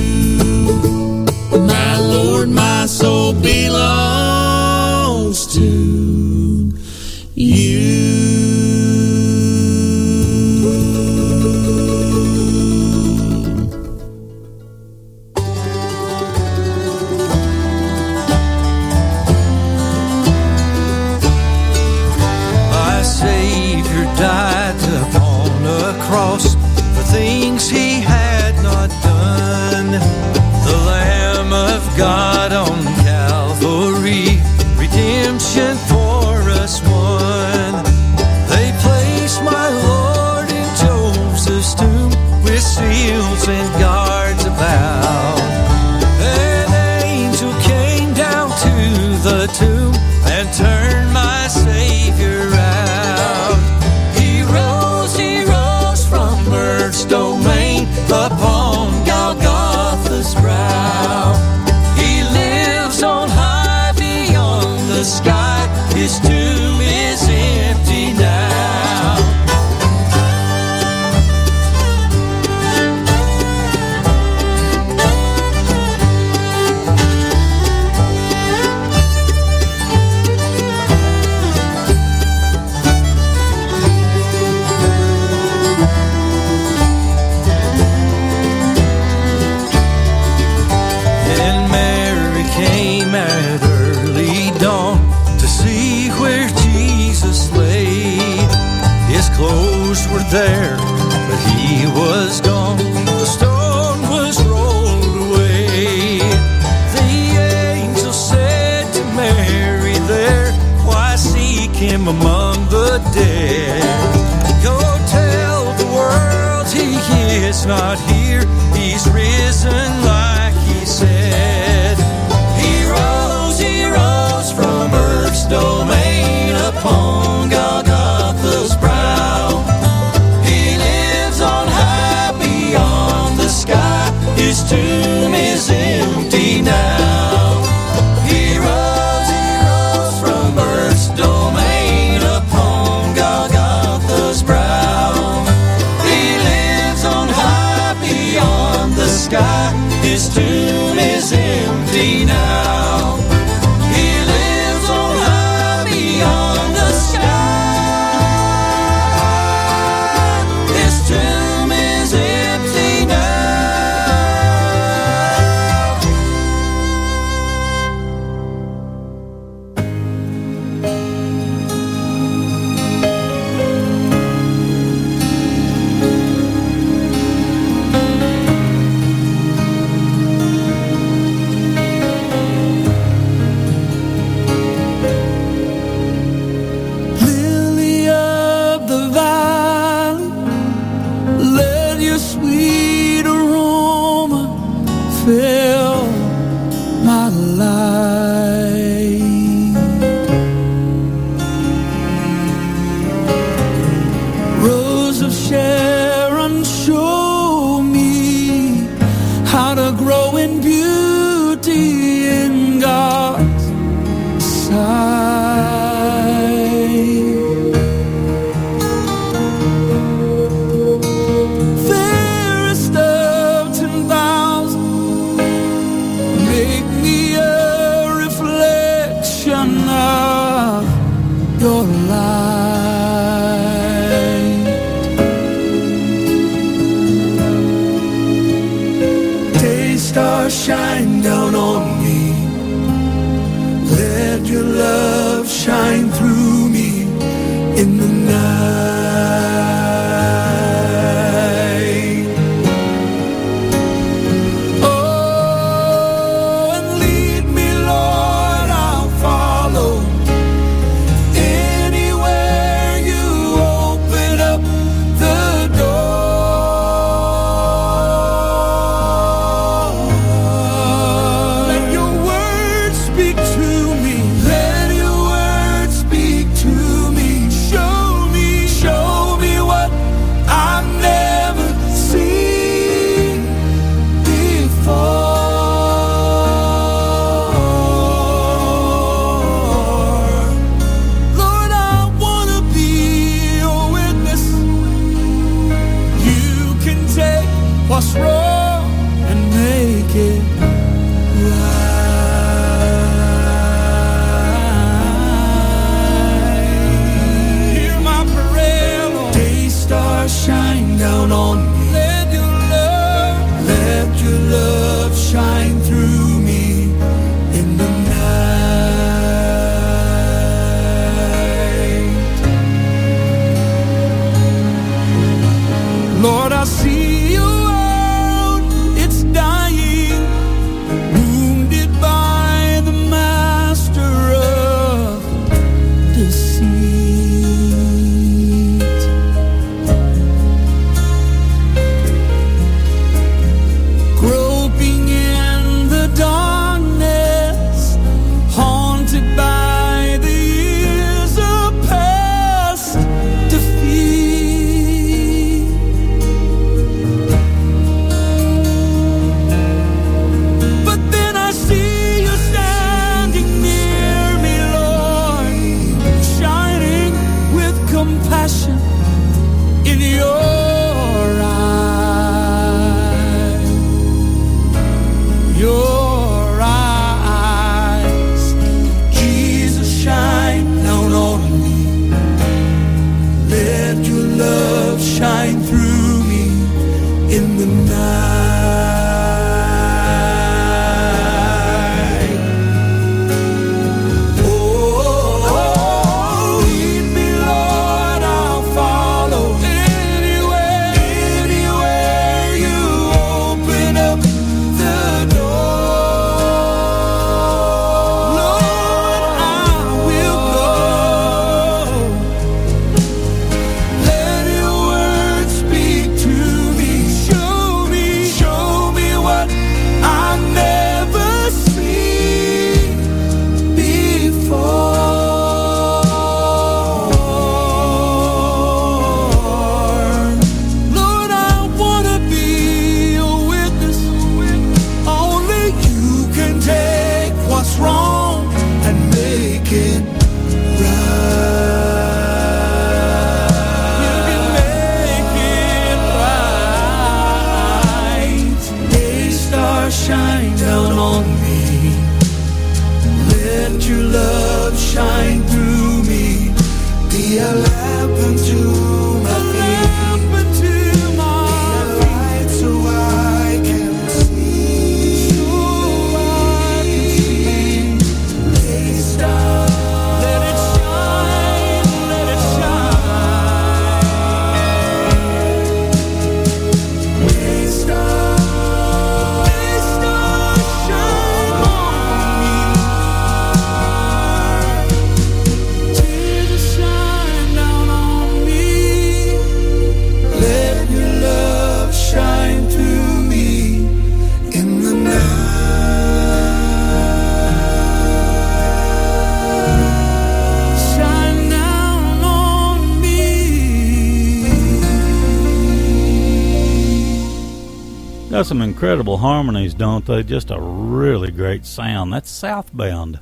incredible 508.77 509.17
harmonies, 509.17 509.73
don't 509.73 510.05
they? 510.05 510.21
Just 510.21 510.51
a 510.51 510.59
really 510.59 511.31
great 511.31 511.65
sound. 511.65 512.13
That's 512.13 512.29
Southbound 512.29 513.19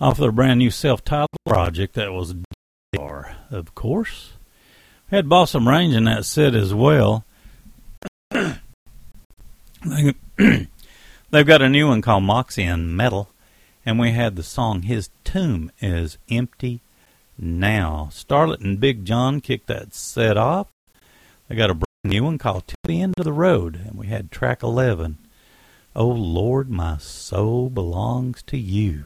off 0.00 0.18
their 0.18 0.32
brand 0.32 0.58
new 0.58 0.72
self 0.72 1.04
titled 1.04 1.28
project 1.46 1.94
that 1.94 2.12
was 2.12 2.34
DR, 2.92 3.36
of 3.52 3.76
course. 3.76 4.32
Had 5.08 5.28
Balsam 5.28 5.68
Range 5.68 5.94
in 5.94 6.02
that 6.06 6.24
set 6.24 6.56
as 6.56 6.74
well. 6.74 7.24
They've 8.32 8.58
got 11.30 11.62
a 11.62 11.68
new 11.68 11.86
one 11.86 12.02
called 12.02 12.24
Moxie 12.24 12.64
and 12.64 12.96
Metal, 12.96 13.30
and 13.84 14.00
we 14.00 14.10
had 14.10 14.34
the 14.34 14.42
song 14.42 14.82
His 14.82 15.10
Tomb 15.22 15.70
is 15.80 16.18
Empty 16.28 16.80
Now. 17.38 18.08
Starlett 18.10 18.62
and 18.62 18.80
Big 18.80 19.04
John 19.04 19.40
kicked 19.40 19.68
that 19.68 19.94
set 19.94 20.36
off. 20.36 20.66
I 21.48 21.54
got 21.54 21.70
a 21.70 21.74
brand 21.74 21.86
new 22.04 22.24
one 22.24 22.38
called 22.38 22.66
To 22.66 22.76
the 22.84 23.00
End 23.00 23.14
of 23.18 23.24
the 23.24 23.32
Road, 23.32 23.76
and 23.86 23.96
we 23.96 24.08
had 24.08 24.30
track 24.30 24.62
11. 24.62 25.18
Oh 25.94 26.08
Lord, 26.08 26.68
my 26.68 26.98
soul 26.98 27.70
belongs 27.70 28.42
to 28.48 28.58
you. 28.58 29.04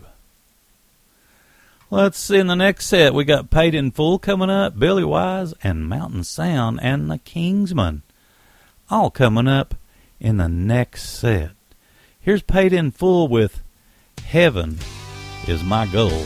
Let's 1.91 2.19
see. 2.19 2.39
in 2.39 2.47
the 2.47 2.55
next 2.55 2.87
set. 2.87 3.15
We 3.15 3.25
got 3.25 3.51
Paid 3.51 3.75
in 3.75 3.91
Full 3.91 4.19
coming 4.19 4.49
up, 4.49 4.79
Billy 4.79 5.05
Wise 5.05 5.53
and 5.63 5.89
Mountain 5.89 6.25
Sound 6.25 6.79
and 6.83 7.11
the 7.11 7.19
Kingsmen. 7.19 8.03
All 8.89 9.11
coming 9.11 9.49
up 9.49 9.75
in 10.19 10.37
the 10.37 10.49
next 10.49 11.11
set. 11.11 11.51
Here's 12.21 12.43
Paid 12.43 12.73
in 12.73 12.91
Full 12.91 13.29
with 13.29 13.63
Heaven 14.25 14.79
is 15.47 15.63
My 15.63 15.87
Goal. 15.87 16.25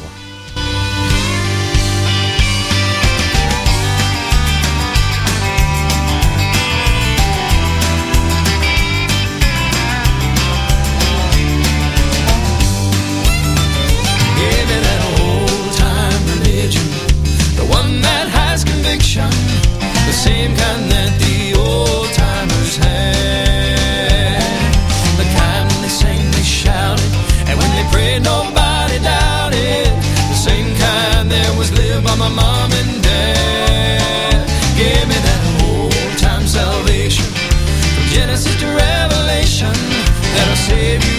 save 40.75 41.05
you. 41.05 41.14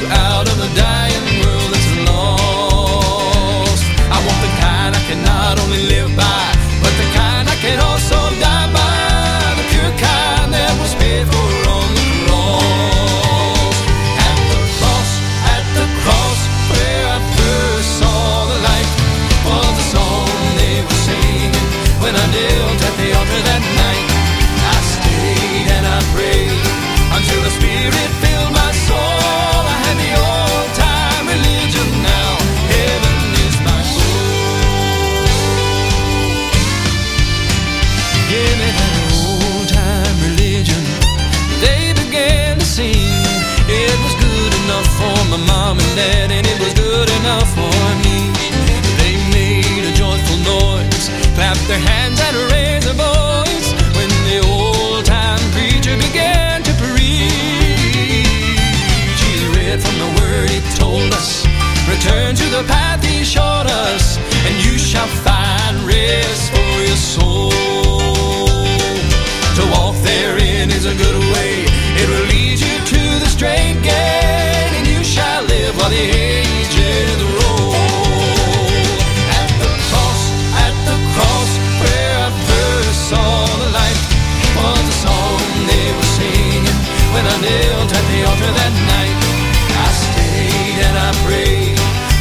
to 62.36 62.46
the 62.50 62.64
path 62.68 63.04
he 63.04 63.24
showed 63.24 63.68
us, 63.68 64.18
and 64.46 64.66
you 64.66 64.78
shall 64.78 65.08
find 65.08 65.78
rest. 65.88 66.45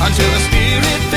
until 0.07 0.31
the 0.33 0.39
spirit 0.39 1.14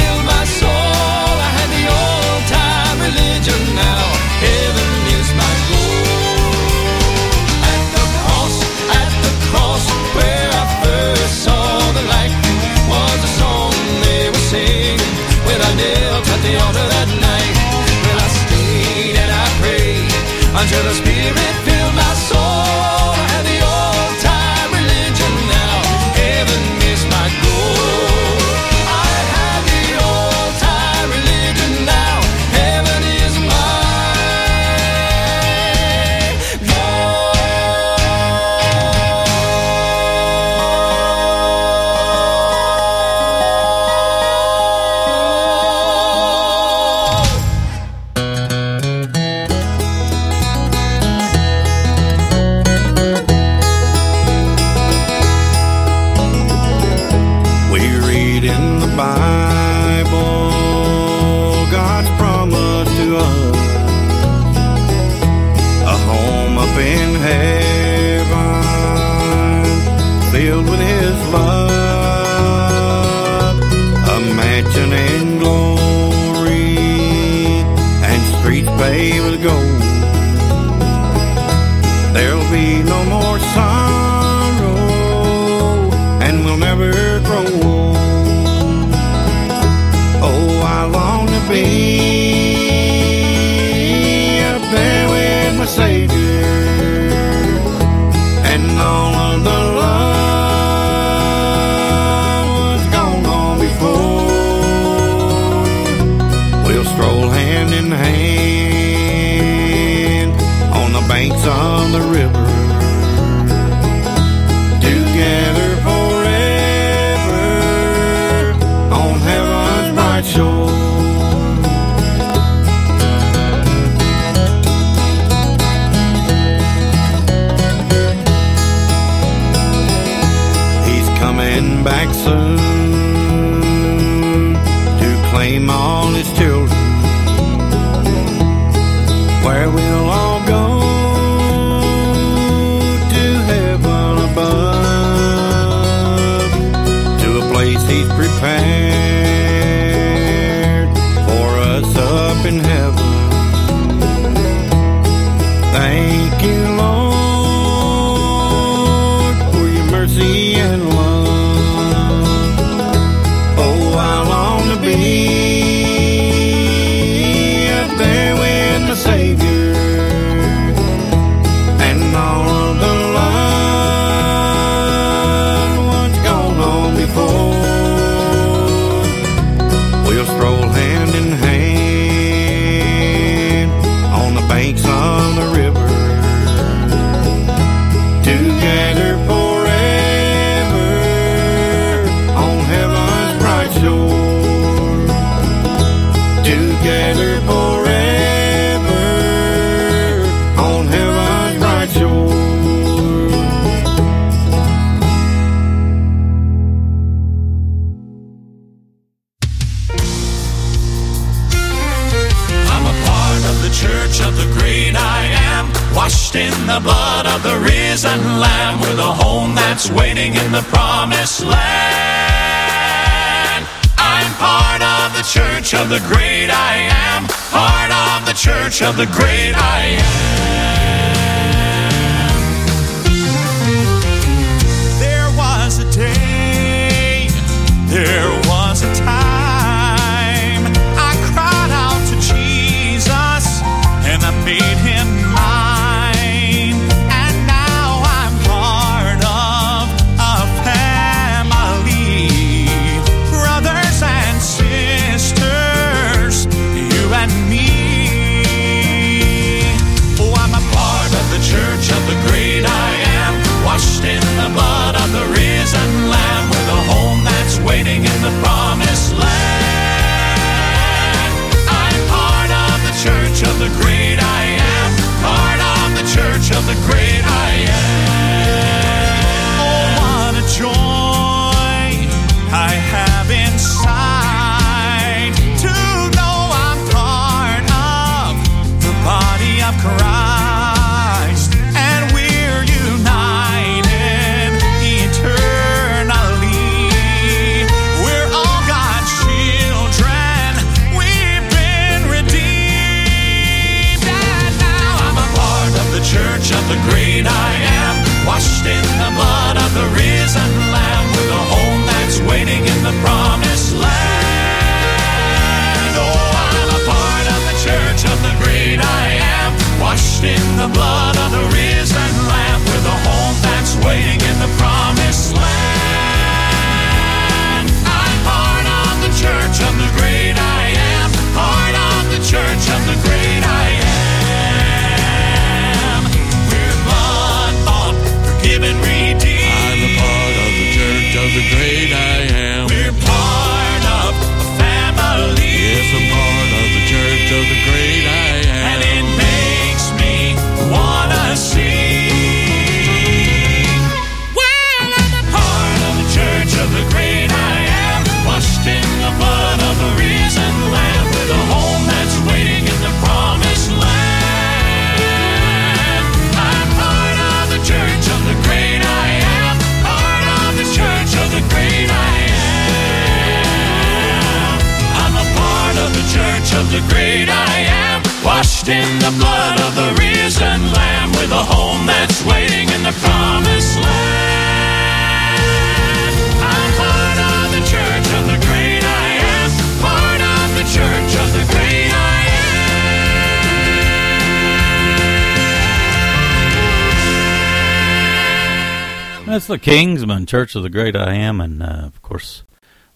Kingsmen, 399.68 400.26
Church 400.26 400.56
of 400.56 400.64
the 400.64 400.70
Great 400.70 400.96
I 400.96 401.14
Am, 401.16 401.42
and 401.42 401.62
uh, 401.62 401.82
of 401.84 402.02
course, 402.02 402.44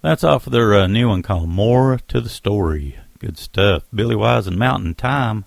that's 0.02 0.24
off 0.24 0.48
of 0.48 0.54
their 0.54 0.74
uh, 0.74 0.88
new 0.88 1.10
one 1.10 1.22
called 1.22 1.50
More 1.50 2.00
to 2.08 2.22
the 2.22 2.30
Story. 2.30 2.98
Good 3.20 3.38
stuff. 3.38 3.84
Billy 3.94 4.16
Wise 4.16 4.48
and 4.48 4.58
Mountain 4.58 4.96
Time. 4.96 5.44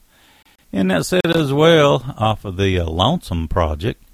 And 0.70 0.90
that 0.90 1.06
set 1.06 1.34
as 1.34 1.50
well 1.50 2.14
off 2.18 2.44
of 2.44 2.58
the 2.58 2.78
uh, 2.78 2.84
Lonesome 2.84 3.48
Project. 3.48 4.04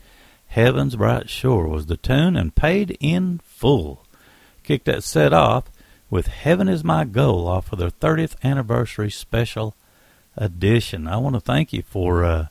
Heaven's 0.47 0.95
Bright 0.95 1.29
Shore 1.29 1.67
was 1.67 1.87
the 1.87 1.97
tune 1.97 2.37
and 2.37 2.55
paid 2.55 2.97
in 3.01 3.41
full. 3.43 4.07
Kicked 4.63 4.85
that 4.85 5.03
set 5.03 5.33
off 5.33 5.65
with 6.11 6.29
Heaven 6.29 6.69
is 6.69 6.85
My 6.85 7.05
Goal 7.05 7.49
off 7.49 7.73
of 7.73 7.81
their 7.81 7.91
30th 7.91 8.37
anniversary 8.45 9.11
special 9.11 9.75
edition. 10.37 11.09
I 11.09 11.17
want 11.17 11.35
to 11.35 11.41
thank 11.41 11.73
you 11.73 11.83
for 11.83 12.23
uh, 12.23 12.47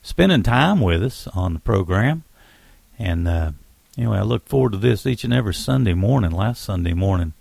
spending 0.00 0.44
time 0.44 0.80
with 0.80 1.02
us 1.02 1.26
on 1.34 1.54
the 1.54 1.60
program. 1.60 2.22
And 3.00 3.26
uh, 3.26 3.50
Anyway, 3.96 4.18
I 4.18 4.22
look 4.22 4.46
forward 4.46 4.72
to 4.72 4.78
this 4.78 5.06
each 5.06 5.24
and 5.24 5.32
every 5.32 5.54
Sunday 5.54 5.94
morning. 5.94 6.30
Last 6.30 6.62
Sunday 6.62 6.92
morning, 6.92 7.32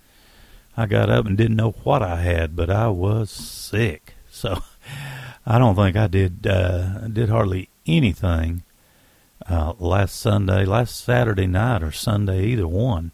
I 0.77 0.86
got 0.86 1.10
up 1.10 1.26
and 1.26 1.38
didn't 1.38 1.57
know 1.57 1.72
what 1.84 2.02
I 2.02 2.18
had, 2.18 2.56
but 2.56 2.69
I 2.69 2.88
was 2.88 3.30
sick. 3.30 4.14
So 4.30 4.60
I 5.45 5.57
don't 5.60 5.76
think 5.76 5.98
I 5.98 6.07
did 6.07 6.48
uh, 6.48 7.07
did 7.07 7.30
hardly 7.30 7.69
anything 7.86 8.64
uh, 9.49 9.73
last 9.80 10.15
Sunday, 10.15 10.65
last 10.65 11.03
Saturday 11.03 11.48
night, 11.48 11.84
or 11.84 11.91
Sunday, 11.91 12.45
either 12.45 12.68
one. 12.68 13.11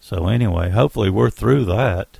So 0.00 0.26
anyway, 0.26 0.70
hopefully 0.70 1.10
we're 1.10 1.30
through 1.30 1.66
that. 1.66 2.18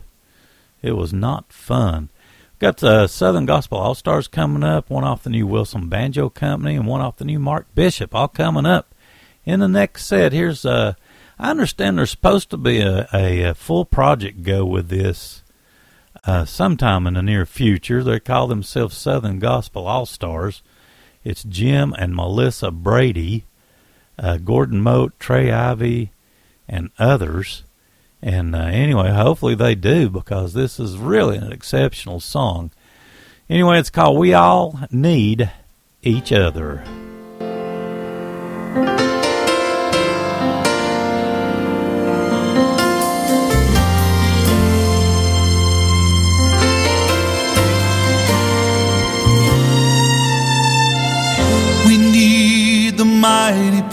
It 0.83 0.93
was 0.93 1.13
not 1.13 1.53
fun. 1.53 2.11
Got 2.59 2.77
the 2.77 3.09
Southern 3.09 3.47
Gospel 3.47 3.79
All 3.79 3.95
Stars 3.95 4.29
coming 4.29 4.63
up, 4.63 4.89
one 4.89 5.03
off 5.03 5.25
the 5.25 5.31
new 5.31 5.47
Wilson 5.47 5.89
Banjo 5.89 6.29
Company, 6.29 6.77
and 6.77 6.87
one 6.87 7.01
off 7.01 7.17
the 7.17 7.25
new 7.25 7.39
Mark 7.39 7.67
Bishop, 7.75 8.15
all 8.15 8.29
coming 8.29 8.67
up 8.67 8.95
in 9.45 9.61
the 9.61 9.69
next 9.69 10.07
set. 10.07 10.33
Here's 10.33 10.65
uh 10.65 10.95
I 11.39 11.51
understand 11.51 11.99
there's 11.99 12.11
supposed 12.11 12.51
to 12.51 12.57
be 12.57 12.81
a, 12.81 13.09
a, 13.13 13.43
a 13.43 13.55
full 13.55 13.85
project 13.85 14.43
go 14.43 14.65
with 14.65 14.89
this 14.89 15.43
uh, 16.25 16.45
sometime 16.45 17.07
in 17.07 17.15
the 17.15 17.23
near 17.23 17.45
future. 17.47 18.05
They 18.05 18.21
call 18.21 18.47
themselves 18.47 18.97
Southern 18.97 19.39
Gospel 19.41 19.87
All 19.87 20.07
Stars. 20.07 20.63
It's 21.25 21.43
Jim 21.43 21.95
and 21.99 22.15
Melissa 22.15 22.71
Brady, 22.71 23.45
uh, 24.19 24.37
Gordon 24.39 24.81
Mote, 24.81 25.19
Trey 25.19 25.51
Ivey, 25.51 26.13
and 26.69 26.91
others. 26.99 27.65
And 28.23 28.55
uh, 28.55 28.67
anyway, 28.67 29.11
hopefully 29.11 29.57
they 29.57 29.75
do 29.75 30.09
because 30.09 30.55
this 30.55 30.79
is 30.79 30.97
really 30.97 31.37
an 31.37 31.53
exceptional 31.53 32.21
song. 32.21 32.71
Anyway, 33.51 33.79
it's 33.79 33.91
called 33.91 34.19
We 34.19 34.33
All 34.33 34.79
Need 34.91 35.51
Each 36.03 36.33
Other. 36.33 36.85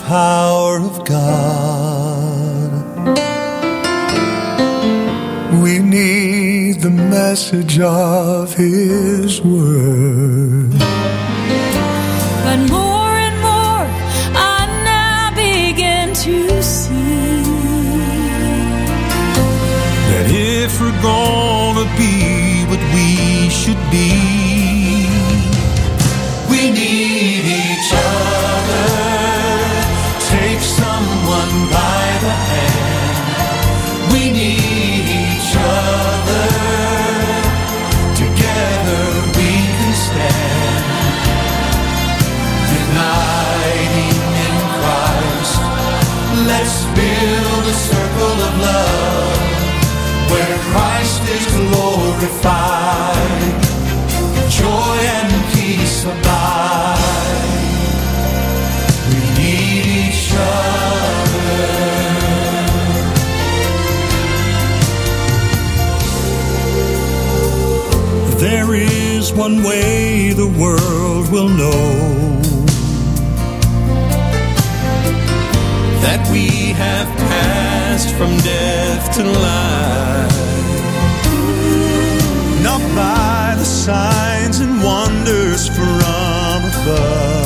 Power 0.10 0.78
of 0.80 1.06
God. 1.06 2.72
We 5.62 5.78
need 5.78 6.82
the 6.82 6.90
message 6.90 7.80
of 7.80 8.56
His 8.56 9.40
Word. 9.40 10.72
But 12.46 12.60
more 12.76 13.14
and 13.28 13.38
more, 13.50 13.86
I 14.56 14.60
now 14.94 15.30
begin 15.36 16.08
to 16.26 16.64
see 16.64 17.44
That 20.10 20.28
if 20.32 20.82
we're 20.82 21.02
gonna 21.04 21.88
be 22.02 22.66
what 22.72 22.84
we 22.96 23.50
should 23.50 23.84
be, 23.92 24.29
one 69.50 69.64
way 69.64 70.32
the 70.34 70.48
world 70.48 71.32
will 71.32 71.50
know 71.50 72.42
that 76.04 76.28
we 76.32 76.48
have 76.84 77.08
passed 77.18 78.14
from 78.16 78.38
death 78.38 79.16
to 79.16 79.24
life. 79.24 80.40
Not 82.64 82.82
by 82.96 83.56
the 83.58 83.66
signs 83.66 84.60
and 84.60 84.84
wonders 84.84 85.68
from 85.68 86.66
above. 86.66 87.39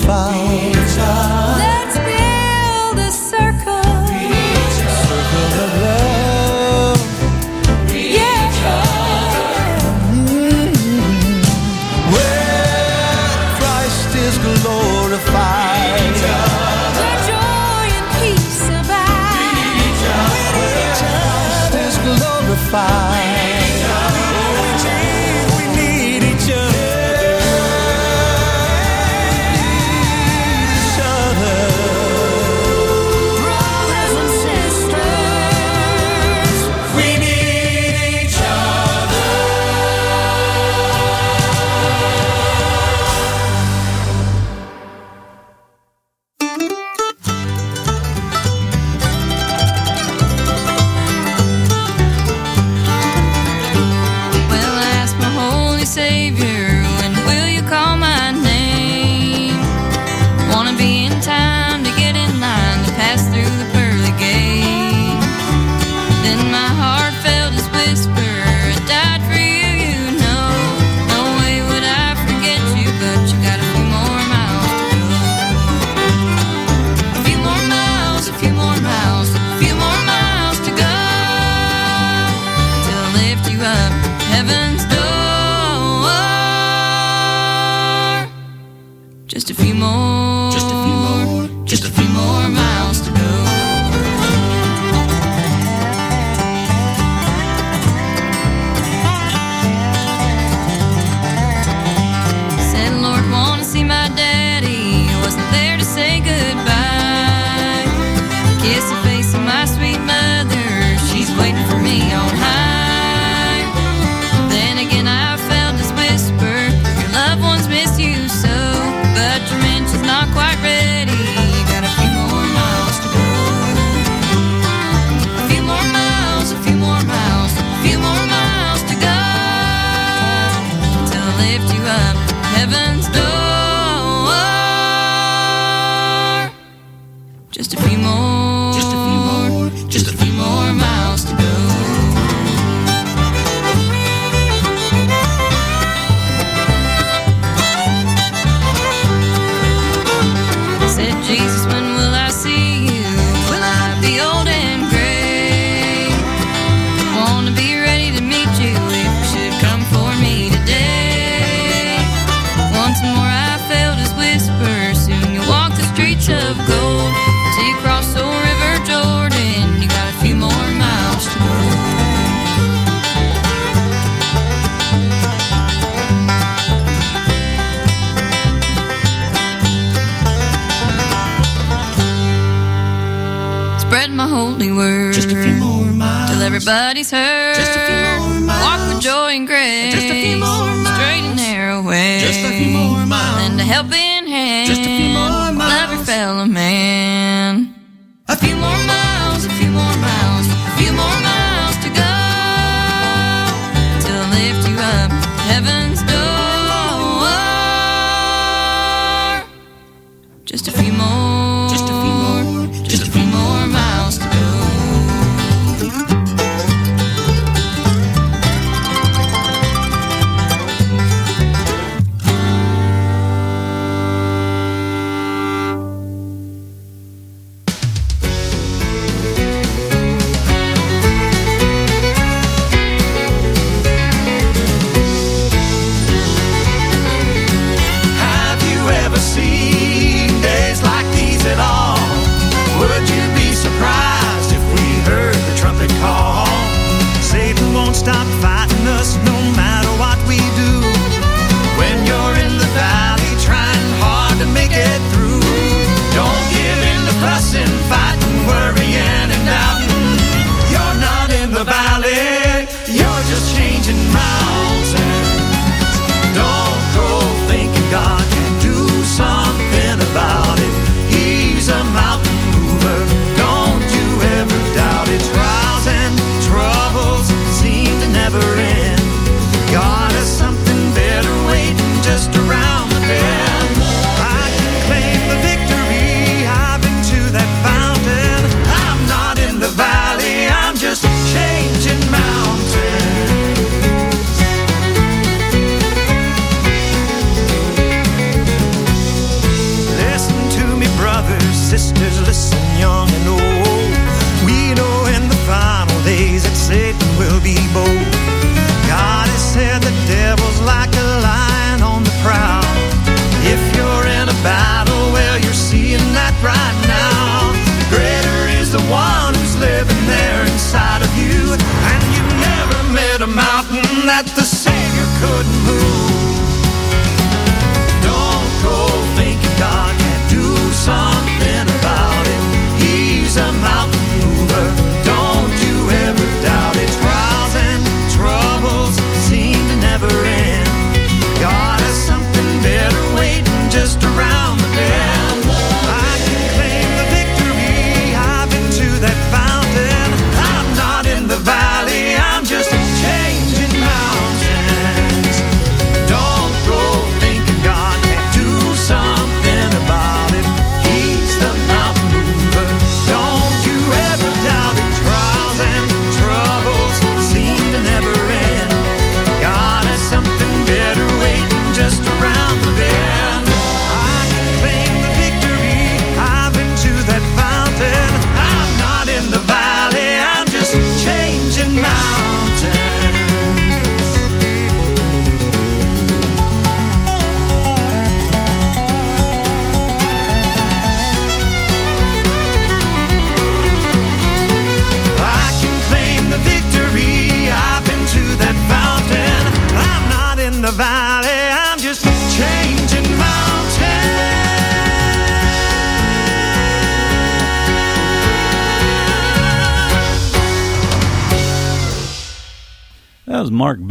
Glorified. 0.00 0.71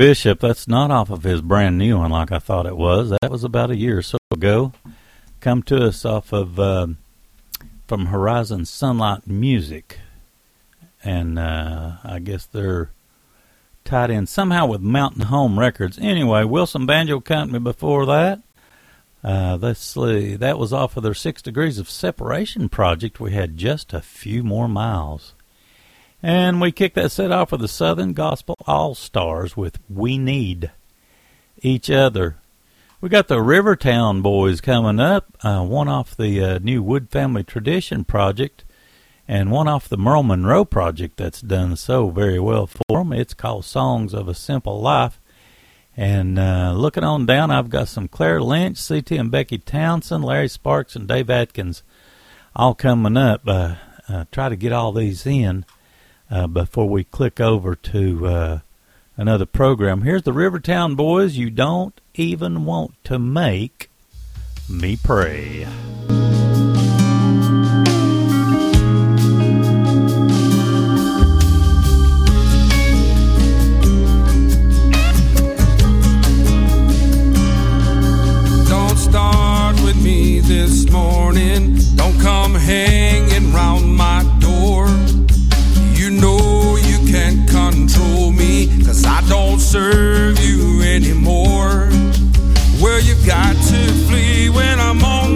Bishop. 0.01 0.39
That's 0.39 0.67
not 0.67 0.89
off 0.89 1.11
of 1.11 1.21
his 1.21 1.41
brand 1.41 1.77
new 1.77 1.99
one 1.99 2.09
like 2.09 2.31
I 2.31 2.39
thought 2.39 2.65
it 2.65 2.75
was. 2.75 3.11
That 3.21 3.29
was 3.29 3.43
about 3.43 3.69
a 3.69 3.77
year 3.77 3.99
or 3.99 4.01
so 4.01 4.17
ago. 4.31 4.73
Come 5.41 5.61
to 5.61 5.77
us 5.85 6.03
off 6.05 6.33
of 6.33 6.59
uh, 6.59 6.87
from 7.87 8.07
Horizon 8.07 8.65
Sunlight 8.65 9.27
Music. 9.27 9.99
And 11.03 11.37
uh, 11.37 11.97
I 12.03 12.17
guess 12.17 12.47
they're 12.47 12.89
tied 13.85 14.09
in 14.09 14.25
somehow 14.25 14.65
with 14.65 14.81
Mountain 14.81 15.25
Home 15.25 15.59
Records. 15.59 15.99
Anyway, 16.01 16.45
Wilson 16.45 16.87
Banjo 16.87 17.19
Company 17.19 17.59
before 17.59 18.07
that. 18.07 18.41
Uh, 19.23 19.59
let's 19.61 19.81
see. 19.81 20.35
That 20.35 20.57
was 20.57 20.73
off 20.73 20.97
of 20.97 21.03
their 21.03 21.13
Six 21.13 21.43
Degrees 21.43 21.77
of 21.77 21.87
Separation 21.87 22.69
project. 22.69 23.19
We 23.19 23.33
had 23.33 23.55
just 23.55 23.93
a 23.93 24.01
few 24.01 24.41
more 24.41 24.67
miles. 24.67 25.35
And 26.23 26.61
we 26.61 26.71
kick 26.71 26.93
that 26.93 27.11
set 27.11 27.31
off 27.31 27.51
with 27.51 27.61
the 27.61 27.67
Southern 27.67 28.13
Gospel 28.13 28.55
All 28.67 28.93
Stars 28.93 29.57
with 29.57 29.79
We 29.89 30.19
Need 30.19 30.69
Each 31.57 31.89
Other. 31.89 32.37
We 32.99 33.09
got 33.09 33.27
the 33.27 33.41
Rivertown 33.41 34.21
Boys 34.21 34.61
coming 34.61 34.99
up, 34.99 35.35
uh, 35.43 35.63
one 35.63 35.87
off 35.87 36.15
the 36.15 36.43
uh, 36.43 36.59
new 36.59 36.83
Wood 36.83 37.09
Family 37.09 37.43
Tradition 37.43 38.03
project, 38.03 38.63
and 39.27 39.49
one 39.49 39.67
off 39.67 39.89
the 39.89 39.97
Merle 39.97 40.21
Monroe 40.21 40.63
project 40.63 41.17
that's 41.17 41.41
done 41.41 41.75
so 41.75 42.11
very 42.11 42.39
well 42.39 42.67
for 42.67 42.99
them. 42.99 43.11
It's 43.11 43.33
called 43.33 43.65
Songs 43.65 44.13
of 44.13 44.27
a 44.27 44.35
Simple 44.35 44.79
Life. 44.79 45.19
And 45.97 46.37
uh, 46.37 46.73
looking 46.75 47.03
on 47.03 47.25
down, 47.25 47.49
I've 47.49 47.71
got 47.71 47.87
some 47.87 48.07
Claire 48.07 48.41
Lynch, 48.41 48.87
CT 48.87 49.11
and 49.13 49.31
Becky 49.31 49.57
Townsend, 49.57 50.23
Larry 50.23 50.47
Sparks, 50.47 50.95
and 50.95 51.07
Dave 51.07 51.31
Adkins 51.31 51.81
all 52.55 52.75
coming 52.75 53.17
up. 53.17 53.41
Uh, 53.47 53.75
uh, 54.07 54.25
try 54.31 54.49
to 54.49 54.55
get 54.55 54.71
all 54.71 54.91
these 54.91 55.25
in 55.25 55.65
uh, 56.31 56.47
before 56.47 56.87
we 56.87 57.03
click 57.03 57.39
over 57.41 57.75
to 57.75 58.25
uh, 58.25 58.59
another 59.17 59.45
program. 59.45 60.03
Here's 60.03 60.23
the 60.23 60.33
Rivertown 60.33 60.95
Boys. 60.95 61.37
You 61.37 61.49
don't 61.49 61.99
even 62.15 62.65
want 62.65 62.91
to 63.03 63.19
make 63.19 63.89
me 64.69 64.97
pray. 65.01 65.67
Don't 78.69 78.97
start 78.97 79.75
with 79.83 80.01
me 80.01 80.39
this 80.39 80.89
morning. 80.89 81.75
Don't 81.95 82.19
come 82.21 82.55
hanging 82.55 83.53
round 83.53 83.93
my 83.95 84.23
control 87.87 88.31
me, 88.31 88.67
cause 88.85 89.05
I 89.05 89.21
don't 89.27 89.59
serve 89.59 90.39
you 90.39 90.83
anymore. 90.83 91.89
Where 92.79 92.99
you've 92.99 93.25
got 93.25 93.55
to 93.55 93.81
flee 94.07 94.49
when 94.49 94.79
I'm 94.79 95.03
on 95.03 95.30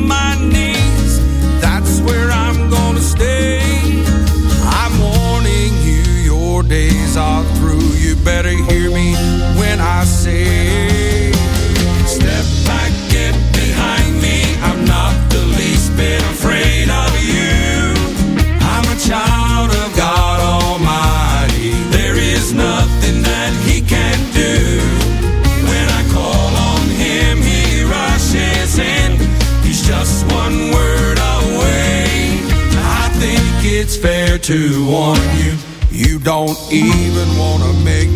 warn 34.95 35.19
you. 35.43 35.53
You 35.91 36.19
don't 36.19 36.57
even 36.72 37.27
want 37.38 37.63
to 37.63 37.73
make 37.84 38.09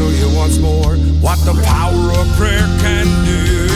show 0.00 0.08
you 0.08 0.34
once 0.34 0.58
more 0.58 0.96
what 1.20 1.38
the 1.44 1.52
power 1.62 2.04
of 2.20 2.26
prayer 2.38 2.68
can 2.80 3.06
do. 3.26 3.68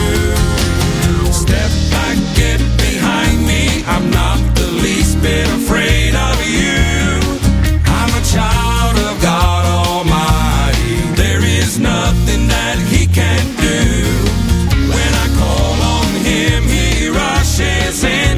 Step 1.30 1.70
back, 1.92 2.16
get 2.34 2.60
behind 2.78 3.38
me. 3.46 3.84
I'm 3.84 4.10
not 4.10 4.38
the 4.55 4.68
least 4.84 5.20
bit 5.20 5.46
afraid 5.60 6.14
of 6.14 6.36
you. 6.56 7.20
I'm 7.98 8.12
a 8.22 8.24
child 8.36 8.96
of 9.09 9.14
God 9.20 9.64
Almighty. 9.84 10.96
There 11.14 11.44
is 11.44 11.78
nothing 11.78 12.48
that 12.48 12.76
He 12.92 13.06
can't 13.20 13.52
do. 13.60 13.82
When 14.94 15.12
I 15.24 15.26
call 15.40 15.76
on 15.96 16.09
Him, 16.30 16.60
He 16.76 17.09
rushes 17.09 18.02
in. 18.02 18.36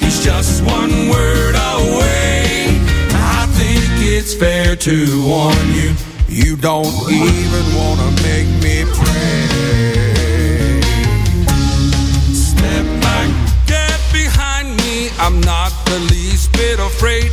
He's 0.00 0.24
just 0.24 0.64
one 0.64 1.10
word 1.10 1.54
away. 1.74 2.80
I 3.12 3.44
think 3.58 3.84
it's 4.16 4.32
fair 4.34 4.74
to 4.76 4.96
warn 5.28 5.68
you. 5.74 6.05
You 6.36 6.54
don't 6.54 6.84
even 7.10 7.64
want 7.74 7.98
to 7.98 8.22
make 8.22 8.46
me 8.62 8.84
pray. 8.92 9.48
Step 12.34 12.84
back, 13.00 13.30
get 13.66 13.98
behind 14.12 14.76
me. 14.76 15.08
I'm 15.18 15.40
not 15.40 15.72
the 15.86 15.98
least 16.10 16.52
bit 16.52 16.78
afraid 16.78 17.32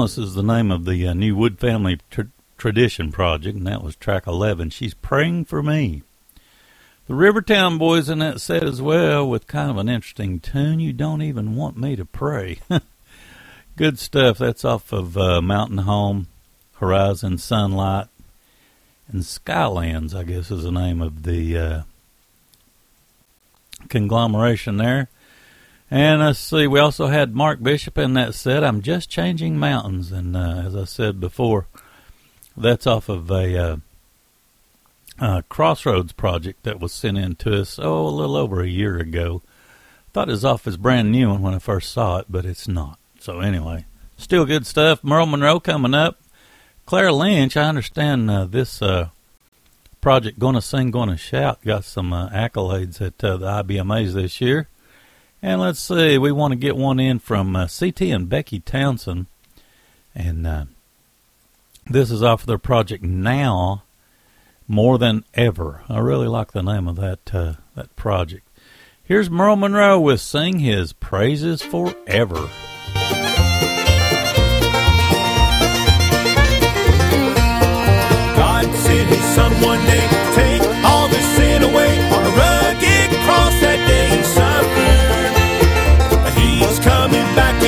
Timeless 0.00 0.16
is 0.16 0.34
the 0.34 0.42
name 0.42 0.70
of 0.70 0.86
the 0.86 1.06
uh, 1.06 1.12
new 1.12 1.36
Wood 1.36 1.58
Family 1.58 1.98
tr- 2.10 2.22
Tradition 2.56 3.12
Project, 3.12 3.58
and 3.58 3.66
that 3.66 3.82
was 3.82 3.96
track 3.96 4.26
11. 4.26 4.70
She's 4.70 4.94
praying 4.94 5.44
for 5.44 5.62
me. 5.62 6.04
The 7.06 7.14
Rivertown 7.14 7.76
Boys 7.76 8.08
in 8.08 8.20
that 8.20 8.40
set 8.40 8.62
as 8.62 8.80
well, 8.80 9.28
with 9.28 9.46
kind 9.46 9.70
of 9.70 9.76
an 9.76 9.90
interesting 9.90 10.40
tune. 10.40 10.80
You 10.80 10.94
don't 10.94 11.20
even 11.20 11.54
want 11.54 11.76
me 11.76 11.96
to 11.96 12.06
pray. 12.06 12.60
Good 13.76 13.98
stuff. 13.98 14.38
That's 14.38 14.64
off 14.64 14.90
of 14.90 15.18
uh, 15.18 15.42
Mountain 15.42 15.78
Home, 15.78 16.28
Horizon 16.76 17.36
Sunlight, 17.36 18.06
and 19.06 19.20
Skylands, 19.20 20.14
I 20.14 20.22
guess 20.22 20.50
is 20.50 20.62
the 20.62 20.72
name 20.72 21.02
of 21.02 21.24
the 21.24 21.58
uh, 21.58 21.82
conglomeration 23.90 24.78
there. 24.78 25.09
And 25.90 26.20
let's 26.20 26.38
see, 26.38 26.68
we 26.68 26.78
also 26.78 27.08
had 27.08 27.34
Mark 27.34 27.60
Bishop 27.60 27.98
in 27.98 28.14
that 28.14 28.34
set. 28.34 28.62
I'm 28.62 28.80
just 28.80 29.10
changing 29.10 29.58
mountains, 29.58 30.12
and 30.12 30.36
uh, 30.36 30.62
as 30.64 30.76
I 30.76 30.84
said 30.84 31.18
before, 31.18 31.66
that's 32.56 32.86
off 32.86 33.08
of 33.08 33.28
a 33.28 33.56
uh, 33.58 33.76
uh, 35.18 35.42
Crossroads 35.48 36.12
project 36.12 36.62
that 36.62 36.78
was 36.78 36.92
sent 36.92 37.18
in 37.18 37.34
to 37.36 37.60
us 37.60 37.78
oh 37.80 38.06
a 38.06 38.08
little 38.08 38.36
over 38.36 38.62
a 38.62 38.68
year 38.68 38.98
ago. 38.98 39.42
Thought 40.12 40.28
it 40.28 40.32
was 40.32 40.44
off 40.44 40.64
brand 40.78 41.10
new 41.10 41.28
one 41.28 41.42
when 41.42 41.54
I 41.54 41.58
first 41.58 41.92
saw 41.92 42.18
it, 42.18 42.26
but 42.28 42.44
it's 42.44 42.68
not. 42.68 42.98
So 43.18 43.40
anyway, 43.40 43.84
still 44.16 44.44
good 44.44 44.66
stuff. 44.66 45.02
Merle 45.02 45.26
Monroe 45.26 45.60
coming 45.60 45.94
up. 45.94 46.20
Claire 46.86 47.12
Lynch, 47.12 47.56
I 47.56 47.68
understand 47.68 48.30
uh, 48.30 48.44
this 48.44 48.80
uh, 48.80 49.10
project 50.00 50.38
"Gonna 50.38 50.62
Sing, 50.62 50.90
Gonna 50.92 51.16
Shout" 51.16 51.62
got 51.64 51.84
some 51.84 52.12
uh, 52.12 52.28
accolades 52.30 53.00
at 53.00 53.18
the 53.18 53.38
IBMAs 53.38 54.14
this 54.14 54.40
year. 54.40 54.68
And 55.42 55.60
let's 55.60 55.80
see, 55.80 56.18
we 56.18 56.32
want 56.32 56.52
to 56.52 56.56
get 56.56 56.76
one 56.76 57.00
in 57.00 57.18
from 57.18 57.56
uh, 57.56 57.66
CT 57.66 58.02
and 58.02 58.28
Becky 58.28 58.60
Townsend. 58.60 59.26
And 60.14 60.46
uh, 60.46 60.64
this 61.86 62.10
is 62.10 62.22
off 62.22 62.42
of 62.42 62.46
their 62.46 62.58
project 62.58 63.02
Now 63.02 63.84
More 64.68 64.98
Than 64.98 65.24
Ever. 65.32 65.82
I 65.88 65.98
really 66.00 66.28
like 66.28 66.52
the 66.52 66.62
name 66.62 66.86
of 66.86 66.96
that, 66.96 67.34
uh, 67.34 67.54
that 67.74 67.96
project. 67.96 68.46
Here's 69.02 69.30
Merle 69.30 69.56
Monroe 69.56 69.98
with 69.98 70.20
Sing 70.20 70.58
His 70.58 70.92
Praises 70.92 71.62
Forever. 71.62 72.48
God 78.36 78.64
said 78.74 79.06
his 79.06 79.24
son 79.34 79.52
one 79.62 79.84
day, 79.86 80.08
take 80.34 80.69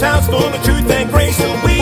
House 0.00 0.28
full 0.28 0.44
of 0.44 0.62
truth 0.62 0.88
and 0.90 1.10
grace. 1.10 1.36
So 1.36 1.50
we 1.64 1.77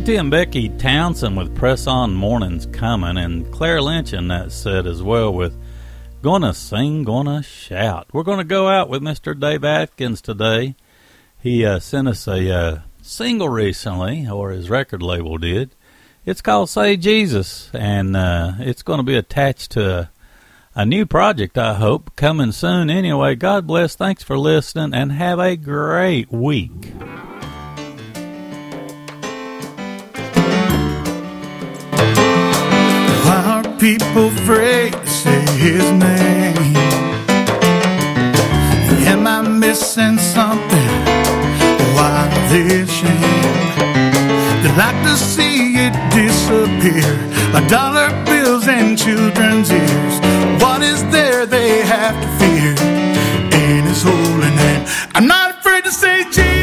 JT 0.00 0.18
and 0.18 0.30
Becky 0.30 0.70
Townsend 0.70 1.36
with 1.36 1.54
Press 1.54 1.86
On 1.86 2.14
Mornings 2.14 2.64
Coming, 2.64 3.18
and 3.18 3.52
Claire 3.52 3.82
Lynch 3.82 4.14
in 4.14 4.28
that 4.28 4.50
set 4.50 4.86
as 4.86 5.02
well 5.02 5.30
with 5.30 5.54
Gonna 6.22 6.54
Sing, 6.54 7.04
Gonna 7.04 7.42
Shout. 7.42 8.06
We're 8.10 8.22
going 8.22 8.38
to 8.38 8.44
go 8.44 8.66
out 8.66 8.88
with 8.88 9.02
Mr. 9.02 9.38
Dave 9.38 9.62
Adkins 9.62 10.22
today. 10.22 10.74
He 11.38 11.66
uh, 11.66 11.80
sent 11.80 12.08
us 12.08 12.26
a 12.26 12.50
uh, 12.50 12.78
single 13.02 13.50
recently, 13.50 14.26
or 14.26 14.52
his 14.52 14.70
record 14.70 15.02
label 15.02 15.36
did. 15.36 15.74
It's 16.24 16.40
called 16.40 16.70
Say 16.70 16.96
Jesus, 16.96 17.68
and 17.74 18.16
uh, 18.16 18.52
it's 18.58 18.82
going 18.82 19.00
to 19.00 19.04
be 19.04 19.16
attached 19.16 19.72
to 19.72 19.98
a, 19.98 20.10
a 20.76 20.86
new 20.86 21.04
project, 21.04 21.58
I 21.58 21.74
hope, 21.74 22.16
coming 22.16 22.52
soon. 22.52 22.88
Anyway, 22.88 23.34
God 23.34 23.66
bless. 23.66 23.96
Thanks 23.96 24.22
for 24.22 24.38
listening, 24.38 24.94
and 24.94 25.12
have 25.12 25.38
a 25.38 25.56
great 25.56 26.32
week. 26.32 26.94
people 33.80 34.26
afraid 34.26 34.92
to 34.92 35.06
say 35.06 35.40
his 35.56 35.90
name? 35.92 36.76
Am 39.08 39.26
I 39.26 39.40
missing 39.40 40.18
something? 40.18 40.90
Why 41.96 42.28
this 42.50 42.92
shame? 42.92 43.80
They 44.62 44.72
like 44.76 45.00
to 45.08 45.16
see 45.16 45.76
it 45.86 45.94
disappear. 46.12 47.08
A 47.56 47.66
dollar 47.68 48.10
bills 48.26 48.68
and 48.68 48.98
children's 48.98 49.70
ears. 49.72 50.14
What 50.62 50.82
is 50.82 51.02
there 51.10 51.46
they 51.46 51.80
have 51.80 52.16
to 52.22 52.28
fear? 52.38 52.74
In 53.64 53.86
his 53.86 54.02
holy 54.02 54.50
name. 54.62 54.84
I'm 55.14 55.26
not 55.26 55.58
afraid 55.58 55.84
to 55.84 55.92
say 55.92 56.24
Jesus. 56.24 56.59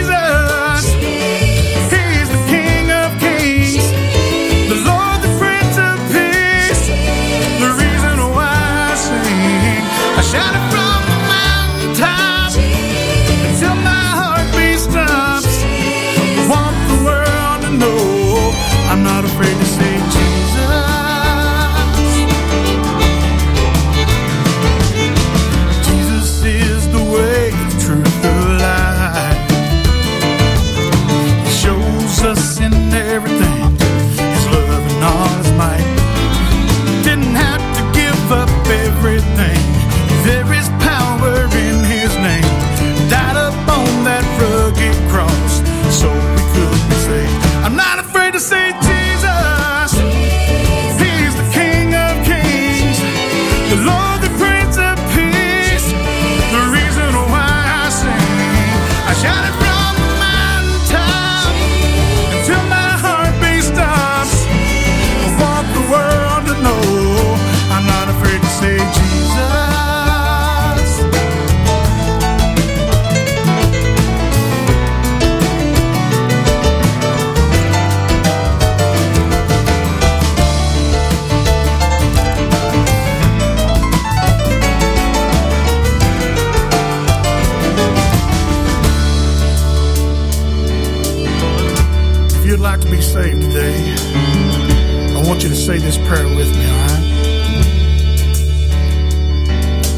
Say 95.68 95.80
this 95.80 95.98
prayer 95.98 96.24
with 96.34 96.50
me, 96.56 96.66
all 96.66 96.78
right? 96.88 97.04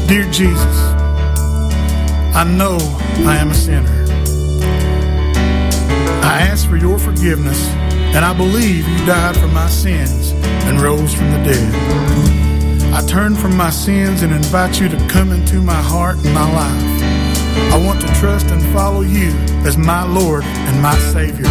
Dear 0.08 0.28
Jesus, 0.32 0.76
I 2.34 2.42
know 2.42 2.76
I 3.24 3.36
am 3.36 3.52
a 3.52 3.54
sinner. 3.54 3.88
I 6.24 6.40
ask 6.40 6.68
for 6.68 6.76
your 6.76 6.98
forgiveness, 6.98 7.68
and 8.16 8.24
I 8.24 8.36
believe 8.36 8.88
you 8.88 9.06
died 9.06 9.36
for 9.36 9.46
my 9.46 9.68
sins 9.68 10.32
and 10.66 10.80
rose 10.80 11.14
from 11.14 11.30
the 11.30 11.38
dead. 11.44 12.92
I 12.92 13.06
turn 13.06 13.36
from 13.36 13.56
my 13.56 13.70
sins 13.70 14.22
and 14.22 14.32
invite 14.32 14.80
you 14.80 14.88
to 14.88 14.96
come 15.06 15.30
into 15.30 15.62
my 15.62 15.80
heart 15.80 16.16
and 16.16 16.34
my 16.34 16.52
life. 16.52 17.02
I 17.72 17.80
want 17.86 18.00
to 18.00 18.08
trust 18.14 18.46
and 18.46 18.60
follow 18.72 19.02
you 19.02 19.30
as 19.64 19.76
my 19.78 20.02
Lord 20.02 20.42
and 20.42 20.82
my 20.82 20.98
Savior. 21.12 21.46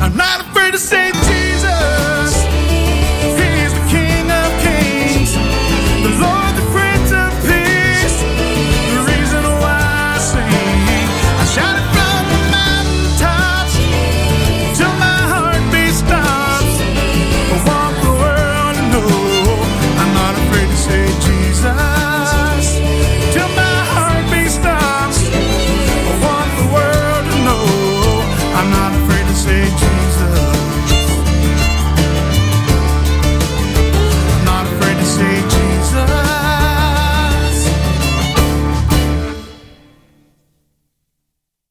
I'm 0.00 0.16
not 0.16 0.42
afraid 0.42 0.70
to 0.70 0.78
say 0.78 1.10
Jesus. 1.10 2.47